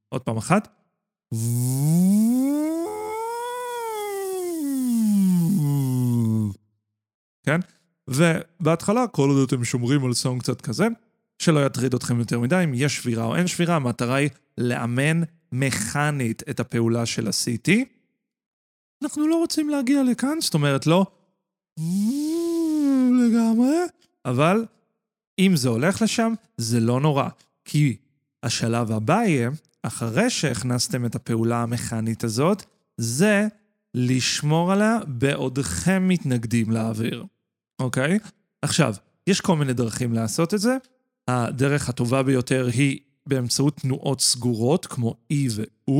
עוד 0.09 0.21
פעם 0.21 0.37
אחת. 0.37 0.67
כן? 7.43 7.59
ובהתחלה, 8.07 9.07
כל 9.07 9.29
עוד 9.29 9.47
אתם 9.47 9.63
שומרים 9.63 10.05
על 10.05 10.13
סאונד 10.13 10.41
קצת 10.41 10.61
כזה, 10.61 10.87
שלא 11.39 11.65
יטריד 11.65 11.93
אתכם 11.93 12.19
יותר 12.19 12.39
מדי, 12.39 12.61
אם 12.63 12.73
יש 12.73 12.97
שבירה 12.97 13.23
או 13.23 13.35
אין 13.35 13.47
שבירה, 13.47 13.75
המטרה 13.75 14.15
היא 14.15 14.29
לאמן 14.57 15.21
מכנית 15.51 16.43
את 16.49 16.59
הפעולה 16.59 17.05
של 17.05 17.27
ה-CT. 17.27 17.71
אנחנו 19.03 19.27
לא 19.27 19.35
רוצים 19.35 19.69
להגיע 19.69 20.03
לכאן, 20.03 20.37
זאת 20.41 20.53
אומרת, 20.53 20.87
לא 20.87 21.05
לגמרי, 23.11 23.77
אבל 24.25 24.65
אם 25.39 25.55
זה 25.55 25.69
הולך 25.69 26.01
לשם, 26.01 26.33
זה 26.57 26.79
לא 26.79 26.99
נורא. 26.99 27.29
כי 27.65 27.97
השלב 28.43 28.91
הבא 28.91 29.23
יהיה, 29.23 29.49
אחרי 29.83 30.29
שהכנסתם 30.29 31.05
את 31.05 31.15
הפעולה 31.15 31.63
המכנית 31.63 32.23
הזאת, 32.23 32.63
זה 32.97 33.47
לשמור 33.93 34.71
עליה 34.71 34.97
בעודכם 35.07 36.07
מתנגדים 36.07 36.71
לאוויר, 36.71 37.25
אוקיי? 37.79 38.19
עכשיו, 38.61 38.95
יש 39.27 39.41
כל 39.41 39.55
מיני 39.55 39.73
דרכים 39.73 40.13
לעשות 40.13 40.53
את 40.53 40.59
זה. 40.59 40.77
הדרך 41.27 41.89
הטובה 41.89 42.23
ביותר 42.23 42.67
היא 42.73 42.99
באמצעות 43.27 43.77
תנועות 43.77 44.21
סגורות, 44.21 44.85
כמו 44.85 45.15
E 45.33 45.35
ו-U, 45.51 45.93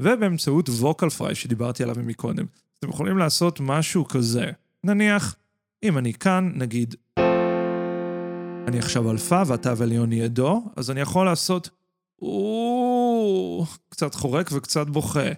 ובאמצעות 0.00 0.68
vocal 0.68 1.18
fry 1.18 1.34
שדיברתי 1.34 1.82
עליו 1.82 1.96
מקודם. 1.98 2.44
אתם 2.78 2.88
יכולים 2.88 3.18
לעשות 3.18 3.60
משהו 3.60 4.08
כזה. 4.08 4.50
נניח, 4.84 5.36
אם 5.82 5.98
אני 5.98 6.12
כאן, 6.12 6.52
נגיד, 6.54 6.94
אני 8.68 8.78
עכשיו 8.78 9.10
על 9.10 9.18
פא 9.18 9.42
והתו 9.46 9.70
העליון 9.80 10.12
יהיה 10.12 10.28
דו, 10.28 10.62
אז 10.76 10.90
אני 10.90 11.00
יכול 11.00 11.26
לעשות 11.26 11.70
קצת 13.88 14.14
חורק 14.14 14.50
וקצת 14.52 14.86
בוכה. 14.86 15.28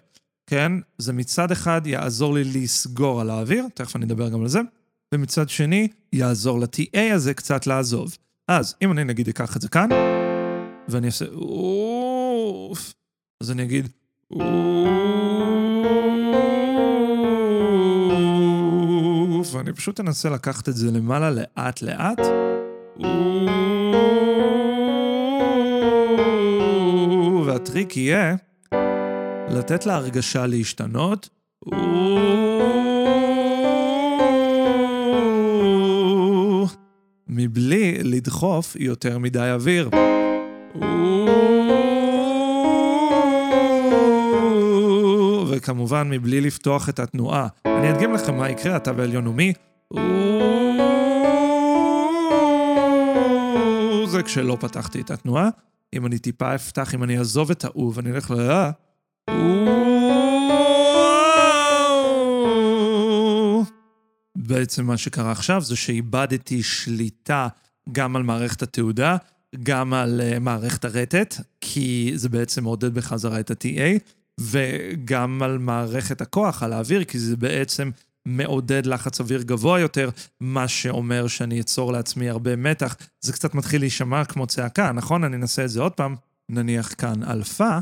כן? 0.46 0.72
זה 0.98 1.12
מצד 1.12 1.50
אחד 1.50 1.86
יעזור 1.86 2.34
לי 2.34 2.44
לסגור 2.44 3.20
על 3.20 3.30
האוויר, 3.30 3.66
תכף 3.74 3.96
אני 3.96 4.04
אדבר 4.04 4.28
גם 4.28 4.42
על 4.42 4.48
זה, 4.48 4.60
ומצד 5.14 5.48
שני, 5.48 5.88
יעזור 6.12 6.60
ל-TA 6.60 7.14
הזה 7.14 7.34
קצת 7.34 7.66
לעזוב. 7.66 8.16
אז 8.48 8.74
אם 8.82 8.92
אני 8.92 9.04
נגיד 9.04 9.28
אקח 9.28 9.56
את 9.56 9.60
זה 9.60 9.68
כאן, 9.68 9.88
ואני 10.88 11.06
אעשה 11.06 11.24
אוף, 11.28 12.94
אז 13.42 13.50
אני 13.50 13.62
אגיד 13.62 13.88
ואני 19.52 19.72
פשוט 19.76 20.00
אנסה 20.00 20.30
לקחת 20.30 20.68
את 20.68 20.76
זה 20.76 20.90
למעלה 20.90 21.30
לאט 21.30 21.82
לאט. 21.82 22.20
והטריק 27.46 27.96
יהיה 27.96 28.34
לתת 29.48 29.86
להרגשה 29.86 30.46
להשתנות. 30.46 31.28
מבלי 37.28 37.98
לדחוף 38.02 38.76
יותר 38.76 39.18
מדי 39.18 39.50
אוויר. 39.54 39.90
וכמובן 45.62 46.10
מבלי 46.10 46.40
לפתוח 46.40 46.88
את 46.88 46.98
התנועה. 46.98 47.48
אני 47.66 47.90
אדגים 47.90 48.14
לכם 48.14 48.36
מה 48.36 48.50
יקרה, 48.50 48.76
התו 48.76 48.90
העליון 48.98 49.26
הוא 49.26 49.34
מי. 49.34 49.52
זה 54.06 54.22
כשלא 54.22 54.56
פתחתי 54.60 55.00
את 55.00 55.10
התנועה. 55.10 55.48
אם 55.94 56.06
אני 56.06 56.18
טיפה 56.18 56.54
אפתח, 56.54 56.94
אם 56.94 57.02
אני 57.04 57.18
אעזוב 57.18 57.50
את 57.50 57.64
ה-U 57.64 57.80
ואני 57.94 58.10
אלך 58.10 58.30
ל... 58.30 58.70
בעצם 64.36 64.86
מה 64.86 64.96
שקרה 64.96 65.32
עכשיו 65.32 65.60
זה 65.60 65.76
שאיבדתי 65.76 66.62
שליטה 66.62 67.48
גם 67.92 68.16
על 68.16 68.22
מערכת 68.22 68.62
התעודה, 68.62 69.16
גם 69.62 69.94
על 69.94 70.20
uh, 70.20 70.38
מערכת 70.38 70.84
הרטט, 70.84 71.34
כי 71.60 72.12
זה 72.14 72.28
בעצם 72.28 72.62
מעודד 72.62 72.94
בחזרה 72.94 73.40
את 73.40 73.50
ה-TA, 73.50 73.98
וגם 74.40 75.42
על 75.42 75.58
מערכת 75.58 76.20
הכוח, 76.20 76.62
על 76.62 76.72
האוויר, 76.72 77.04
כי 77.04 77.18
זה 77.18 77.36
בעצם 77.36 77.90
מעודד 78.26 78.86
לחץ 78.86 79.20
אוויר 79.20 79.42
גבוה 79.42 79.80
יותר, 79.80 80.10
מה 80.40 80.68
שאומר 80.68 81.26
שאני 81.26 81.60
אצור 81.60 81.92
לעצמי 81.92 82.28
הרבה 82.28 82.56
מתח. 82.56 82.96
זה 83.20 83.32
קצת 83.32 83.54
מתחיל 83.54 83.80
להישמע 83.80 84.24
כמו 84.24 84.46
צעקה, 84.46 84.92
נכון? 84.92 85.24
אני 85.24 85.36
אנסה 85.36 85.64
את 85.64 85.70
זה 85.70 85.80
עוד 85.80 85.92
פעם. 85.92 86.16
נניח 86.48 86.94
כאן 86.98 87.22
אלפא. 87.22 87.78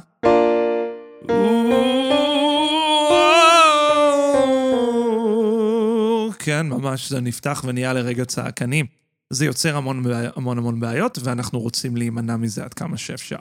כן, 6.39 6.67
ממש 6.67 7.11
זה 7.11 7.21
נפתח 7.21 7.63
ונהיה 7.67 7.93
לרגע 7.93 8.25
צעקני. 8.25 8.83
זה 9.31 9.45
יוצר 9.47 9.77
המון 9.77 10.05
המון 10.37 10.59
המון 10.59 10.81
בעיות, 10.81 11.19
ואנחנו 11.25 11.61
רוצים 11.61 11.97
להימנע 11.97 12.37
מזה 12.37 12.65
עד 12.65 12.75
כמה 12.75 12.97
שאפשר. 12.97 13.41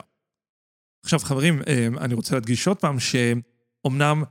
עכשיו, 1.04 1.20
חברים, 1.20 1.62
אה, 1.68 1.88
אני 1.98 2.14
רוצה 2.14 2.36
להדגיש 2.36 2.68
עוד 2.68 2.78
פעם 2.78 2.98
שאומנם 3.00 4.24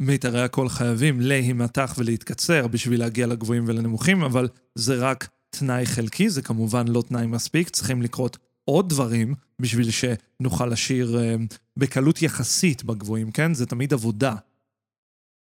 מיתרי 0.00 0.42
הקול 0.42 0.68
חייבים 0.68 1.20
להימתח 1.20 1.94
ולהתקצר 1.98 2.66
בשביל 2.66 3.00
להגיע 3.00 3.26
לגבוהים 3.26 3.64
ולנמוכים, 3.66 4.22
אבל 4.22 4.48
זה 4.74 4.94
רק 4.94 5.28
תנאי 5.50 5.86
חלקי, 5.86 6.30
זה 6.30 6.42
כמובן 6.42 6.88
לא 6.88 7.02
תנאי 7.08 7.26
מספיק, 7.26 7.68
צריכים 7.68 8.02
לקרות 8.02 8.38
עוד 8.64 8.88
דברים 8.88 9.34
בשביל 9.60 9.88
שנוכל 9.90 10.66
לשיר 10.66 11.18
אה, 11.18 11.34
בקלות 11.76 12.22
יחסית 12.22 12.84
בגבוהים, 12.84 13.30
כן? 13.30 13.54
זה 13.54 13.66
תמיד 13.66 13.92
עבודה. 13.92 14.34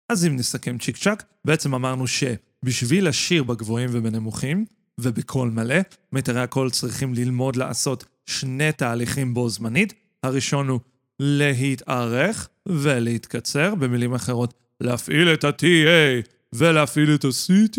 אז 0.09 0.27
אם 0.27 0.37
נסכם 0.37 0.79
צ'יק 0.79 0.97
צ'אק, 0.97 1.25
בעצם 1.45 1.75
אמרנו 1.75 2.05
שבשביל 2.07 3.09
לשיר 3.09 3.43
בגבוהים 3.43 3.91
ובנמוכים, 3.93 4.65
ובקול 5.01 5.51
מלא, 5.51 5.77
מיתרי 6.13 6.41
הקול 6.41 6.71
צריכים 6.71 7.15
ללמוד 7.15 7.57
לעשות 7.57 8.05
שני 8.27 8.73
תהליכים 8.73 9.35
בו 9.35 9.49
זמנית. 9.49 9.95
הראשון 10.23 10.69
הוא 10.69 10.81
להתארך 11.21 12.49
ולהתקצר, 12.67 13.75
במילים 13.75 14.15
אחרות, 14.15 14.55
להפעיל 14.81 15.29
את 15.35 15.45
ה-TA 15.45 16.29
ולהפעיל 16.53 17.15
את 17.15 17.25
ה-CT, 17.25 17.79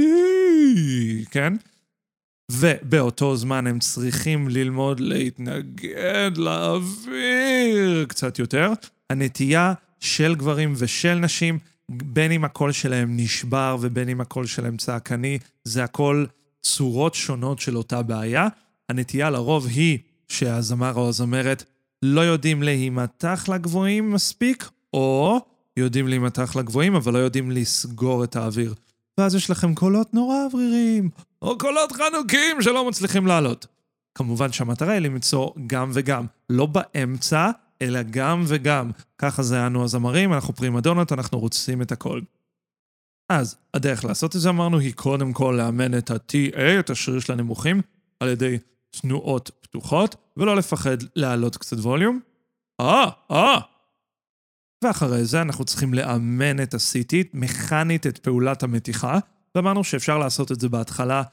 כן? 1.31 1.53
ובאותו 2.51 3.35
זמן 3.35 3.67
הם 3.67 3.79
צריכים 3.79 4.49
ללמוד 4.49 4.99
להתנגד 4.99 6.31
לאוויר 6.37 8.05
קצת 8.07 8.39
יותר. 8.39 8.71
הנטייה 9.09 9.73
של 9.99 10.35
גברים 10.35 10.73
ושל 10.77 11.15
נשים, 11.15 11.59
בין 11.89 12.31
אם 12.31 12.43
הקול 12.43 12.71
שלהם 12.71 13.17
נשבר 13.17 13.77
ובין 13.81 14.09
אם 14.09 14.21
הקול 14.21 14.45
שלהם 14.45 14.77
צעקני, 14.77 15.39
זה 15.63 15.83
הכל 15.83 16.25
צורות 16.61 17.15
שונות 17.15 17.59
של 17.59 17.77
אותה 17.77 18.01
בעיה. 18.01 18.47
הנטייה 18.89 19.29
לרוב 19.29 19.67
היא 19.67 19.99
שהזמר 20.27 20.93
או 20.93 21.09
הזמרת 21.09 21.63
לא 22.05 22.21
יודעים 22.21 22.63
להימתח 22.63 23.45
לגבוהים 23.53 24.11
מספיק, 24.11 24.69
או 24.93 25.39
יודעים 25.77 26.07
להימתח 26.07 26.55
לגבוהים, 26.55 26.95
אבל 26.95 27.13
לא 27.13 27.17
יודעים 27.17 27.51
לסגור 27.51 28.23
את 28.23 28.35
האוויר. 28.35 28.73
ואז 29.17 29.35
יש 29.35 29.49
לכם 29.49 29.75
קולות 29.75 30.13
נורא 30.13 30.35
אווריריים, 30.45 31.09
או 31.41 31.57
קולות 31.57 31.91
חנוקים 31.91 32.61
שלא 32.61 32.89
מצליחים 32.89 33.27
לעלות. 33.27 33.67
כמובן 34.15 34.51
שהמטרה 34.51 34.93
היא 34.93 34.99
למצוא 34.99 35.49
גם 35.67 35.91
וגם, 35.93 36.25
לא 36.49 36.65
באמצע, 36.65 37.51
אלא 37.81 37.99
גם 38.09 38.43
וגם. 38.47 38.91
ככה 39.17 39.43
זה 39.43 39.67
אנו 39.67 39.83
הזמרים, 39.83 40.33
אנחנו 40.33 40.55
פרימדונות, 40.55 41.11
אנחנו 41.11 41.39
רוצים 41.39 41.81
את 41.81 41.91
הכל. 41.91 42.21
אז, 43.29 43.55
הדרך 43.73 44.05
לעשות 44.05 44.35
את 44.35 44.41
זה, 44.41 44.49
אמרנו, 44.49 44.79
היא 44.79 44.93
קודם 44.93 45.33
כל 45.33 45.55
לאמן 45.57 45.97
את 45.97 46.11
ה-TA, 46.11 46.79
את 46.79 46.89
השריר 46.89 47.19
של 47.19 47.33
הנמוכים, 47.33 47.81
על 48.19 48.29
ידי 48.29 48.57
תנועות 48.91 49.51
פתוחות, 49.61 50.15
ולא 50.37 50.55
לפחד 50.55 50.97
להעלות 51.15 51.57
קצת 51.57 51.77
ווליום. 51.77 52.19
אה, 52.81 53.09
אה. 53.31 53.59
ואחרי 54.83 55.25
זה 55.25 55.41
אנחנו 55.41 55.65
צריכים 55.65 55.93
לאמן 55.93 56.63
את 56.63 56.73
ה-CT, 56.73 57.15
מכנית 57.33 58.07
את 58.07 58.17
פעולת 58.17 58.63
המתיחה, 58.63 59.19
ואמרנו 59.55 59.83
שאפשר 59.83 60.17
לעשות 60.17 60.51
את 60.51 60.59
זה 60.59 60.69
בהתחלה 60.69 61.23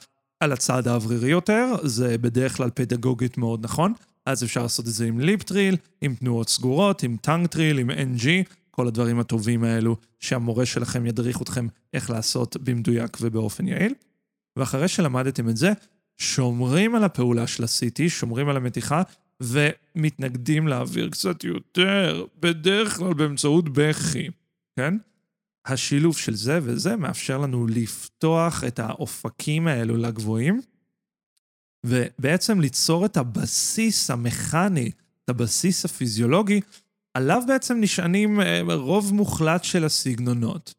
על 0.40 0.52
הצד 0.52 0.88
האוורירי 0.88 1.30
יותר, 1.30 1.74
זה 1.82 2.18
בדרך 2.18 2.56
כלל 2.56 2.70
פדגוגית 2.74 3.38
מאוד 3.38 3.64
נכון, 3.64 3.92
אז 4.26 4.44
אפשר 4.44 4.62
לעשות 4.62 4.86
את 4.86 4.92
זה 4.92 5.06
עם 5.06 5.20
lip 5.20 5.42
trill, 5.42 5.76
עם 6.00 6.14
תנועות 6.14 6.48
סגורות, 6.48 7.02
עם 7.02 7.16
tongue 7.22 7.46
trill, 7.46 7.78
עם 7.78 7.90
NG, 7.90 8.26
כל 8.70 8.86
הדברים 8.86 9.20
הטובים 9.20 9.64
האלו 9.64 9.96
שהמורה 10.20 10.66
שלכם 10.66 11.06
ידריך 11.06 11.42
אתכם 11.42 11.66
איך 11.94 12.10
לעשות 12.10 12.56
במדויק 12.56 13.16
ובאופן 13.20 13.68
יעיל. 13.68 13.94
ואחרי 14.56 14.88
שלמדתם 14.88 15.48
את 15.48 15.56
זה, 15.56 15.72
שומרים 16.18 16.94
על 16.94 17.04
הפעולה 17.04 17.46
של 17.46 17.62
ה-CT, 17.62 18.09
שומרים 18.09 18.48
על 18.48 18.57
המתיחה, 18.57 19.02
ומתנגדים 19.40 20.68
להעביר 20.68 21.11
קצת 21.11 21.44
יותר, 21.44 22.24
בדרך 22.40 22.96
כלל 22.96 23.14
באמצעות 23.14 23.68
בכי, 23.68 24.28
כן? 24.76 24.94
השילוב 25.66 26.16
של 26.16 26.35
זה 26.35 26.59
וזה 26.62 26.96
מאפשר 26.96 27.38
לנו 27.38 27.66
לפתוח 27.66 28.64
את 28.64 28.78
האופקים 28.78 29.66
האלו 29.66 29.96
לגבוהים, 29.96 30.61
ובעצם 31.87 32.61
ליצור 32.61 33.07
את 33.07 33.16
הבסיס 33.16 34.11
המכני, 34.11 34.90
את 35.24 35.28
הבסיס 35.28 35.85
הפיזיולוגי, 35.85 36.61
עליו 37.14 37.42
בעצם 37.46 37.81
נשענים 37.81 38.40
אה, 38.40 38.61
רוב 38.74 39.14
מוחלט 39.14 39.64
של 39.64 39.85
הסגנונות. 39.85 40.74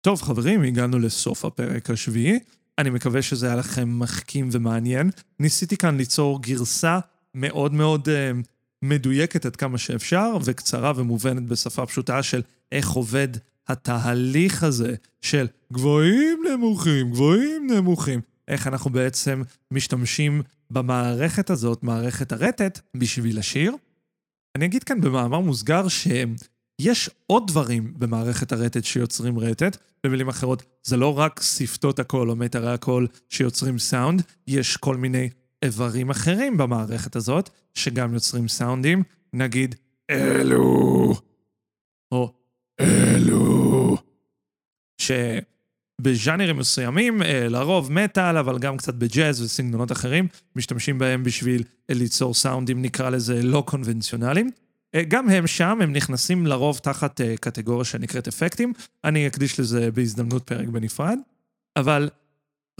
טוב, 0.00 0.22
חברים, 0.22 0.62
הגענו 0.62 0.98
לסוף 0.98 1.44
הפרק 1.44 1.90
השביעי. 1.90 2.38
אני 2.78 2.90
מקווה 2.90 3.22
שזה 3.22 3.46
היה 3.46 3.56
לכם 3.56 3.98
מחכים 3.98 4.48
ומעניין. 4.52 5.10
ניסיתי 5.40 5.76
כאן 5.76 5.96
ליצור 5.96 6.42
גרסה 6.42 6.98
מאוד 7.34 7.72
מאוד 7.72 8.08
uh, 8.08 8.46
מדויקת 8.82 9.46
עד 9.46 9.56
כמה 9.56 9.78
שאפשר, 9.78 10.36
וקצרה 10.44 10.92
ומובנת 10.96 11.42
בשפה 11.42 11.86
פשוטה 11.86 12.22
של 12.22 12.42
איך 12.72 12.90
עובד 12.90 13.28
התהליך 13.68 14.62
הזה 14.62 14.94
של 15.20 15.46
גבוהים 15.72 16.42
נמוכים, 16.52 17.10
גבוהים 17.10 17.66
נמוכים. 17.70 18.20
איך 18.48 18.66
אנחנו 18.66 18.90
בעצם 18.90 19.42
משתמשים 19.70 20.42
במערכת 20.70 21.50
הזאת, 21.50 21.82
מערכת 21.82 22.32
הרטט, 22.32 22.80
בשביל 22.96 23.38
השיר. 23.38 23.76
אני 24.56 24.64
אגיד 24.64 24.84
כאן 24.84 25.00
במאמר 25.00 25.40
מוסגר 25.40 25.88
שיש 26.82 27.10
עוד 27.26 27.46
דברים 27.46 27.94
במערכת 27.98 28.52
הרטט 28.52 28.84
שיוצרים 28.84 29.38
רטט. 29.38 29.76
במילים 30.06 30.28
אחרות, 30.28 30.62
זה 30.82 30.96
לא 30.96 31.18
רק 31.18 31.40
שפתות 31.42 31.98
הקול 31.98 32.30
או 32.30 32.36
מיתרי 32.36 32.72
הקול 32.72 33.06
שיוצרים 33.28 33.78
סאונד, 33.78 34.22
יש 34.46 34.76
כל 34.76 34.96
מיני 34.96 35.28
איברים 35.62 36.10
אחרים 36.10 36.56
במערכת 36.56 37.16
הזאת 37.16 37.50
שגם 37.74 38.14
יוצרים 38.14 38.48
סאונדים, 38.48 39.02
נגיד 39.32 39.74
אלו, 40.10 41.14
או 42.12 42.32
אלו, 42.80 43.96
שבז'אנרים 44.98 46.56
מסוימים, 46.56 47.22
אה, 47.22 47.48
לרוב 47.48 47.92
מטאל, 47.92 48.36
אבל 48.36 48.58
גם 48.58 48.76
קצת 48.76 48.94
בג'אז 48.94 49.42
וסגנונות 49.42 49.92
אחרים, 49.92 50.28
משתמשים 50.56 50.98
בהם 50.98 51.22
בשביל 51.22 51.62
ליצור 51.88 52.34
סאונדים, 52.34 52.82
נקרא 52.82 53.10
לזה, 53.10 53.42
לא 53.42 53.62
קונבנציונליים. 53.66 54.50
אה, 54.94 55.02
גם 55.08 55.28
הם 55.28 55.46
שם, 55.46 55.78
הם 55.82 55.92
נכנסים 55.92 56.46
לרוב 56.46 56.78
תחת 56.78 57.20
אה, 57.20 57.34
קטגוריה 57.40 57.84
שנקראת 57.84 58.28
אפקטים. 58.28 58.72
אני 59.04 59.26
אקדיש 59.26 59.60
לזה 59.60 59.90
בהזדמנות 59.90 60.42
פרק 60.42 60.68
בנפרד. 60.68 61.18
אבל 61.76 62.08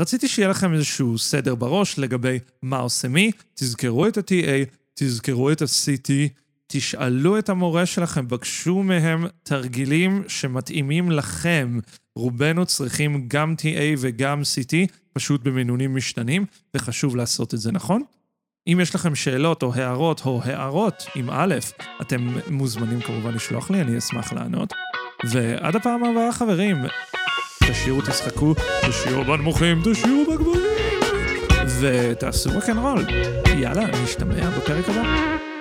רציתי 0.00 0.28
שיהיה 0.28 0.48
לכם 0.48 0.74
איזשהו 0.74 1.18
סדר 1.18 1.54
בראש 1.54 1.98
לגבי 1.98 2.38
מה 2.62 2.78
עושה 2.78 3.08
מי. 3.08 3.30
תזכרו 3.54 4.06
את 4.06 4.18
ה-TA, 4.18 4.74
תזכרו 4.94 5.50
את 5.50 5.62
ה-CT, 5.62 6.10
תשאלו 6.66 7.38
את 7.38 7.48
המורה 7.48 7.86
שלכם, 7.86 8.28
בקשו 8.28 8.82
מהם 8.82 9.26
תרגילים 9.42 10.22
שמתאימים 10.28 11.10
לכם. 11.10 11.78
רובנו 12.16 12.66
צריכים 12.66 13.28
גם 13.28 13.54
TA 13.58 13.98
וגם 13.98 14.40
CT, 14.40 14.74
פשוט 15.12 15.42
במינונים 15.42 15.96
משתנים, 15.96 16.44
וחשוב 16.76 17.16
לעשות 17.16 17.54
את 17.54 17.58
זה 17.58 17.72
נכון. 17.72 18.02
אם 18.66 18.78
יש 18.82 18.94
לכם 18.94 19.14
שאלות 19.14 19.62
או 19.62 19.74
הערות 19.74 20.22
או 20.26 20.40
הערות 20.44 21.06
עם 21.14 21.30
א', 21.30 21.54
אתם 22.00 22.28
מוזמנים 22.50 23.00
כמובן 23.00 23.34
לשלוח 23.34 23.70
לי, 23.70 23.80
אני 23.80 23.98
אשמח 23.98 24.32
לענות. 24.32 24.72
ועד 25.24 25.76
הפעם 25.76 26.04
הבאה, 26.04 26.32
חברים, 26.32 26.76
תשאירו, 27.70 28.00
תשחקו, 28.00 28.54
תשאירו 28.88 29.24
בנמוכים, 29.24 29.82
תשאירו 29.84 30.24
בגבוהים, 30.32 30.62
ותעשו 31.80 32.50
רוקנרול. 32.54 33.04
יאללה, 33.56 34.02
נשתמע 34.04 34.50
בפרק 34.50 34.88
הבא. 34.88 35.51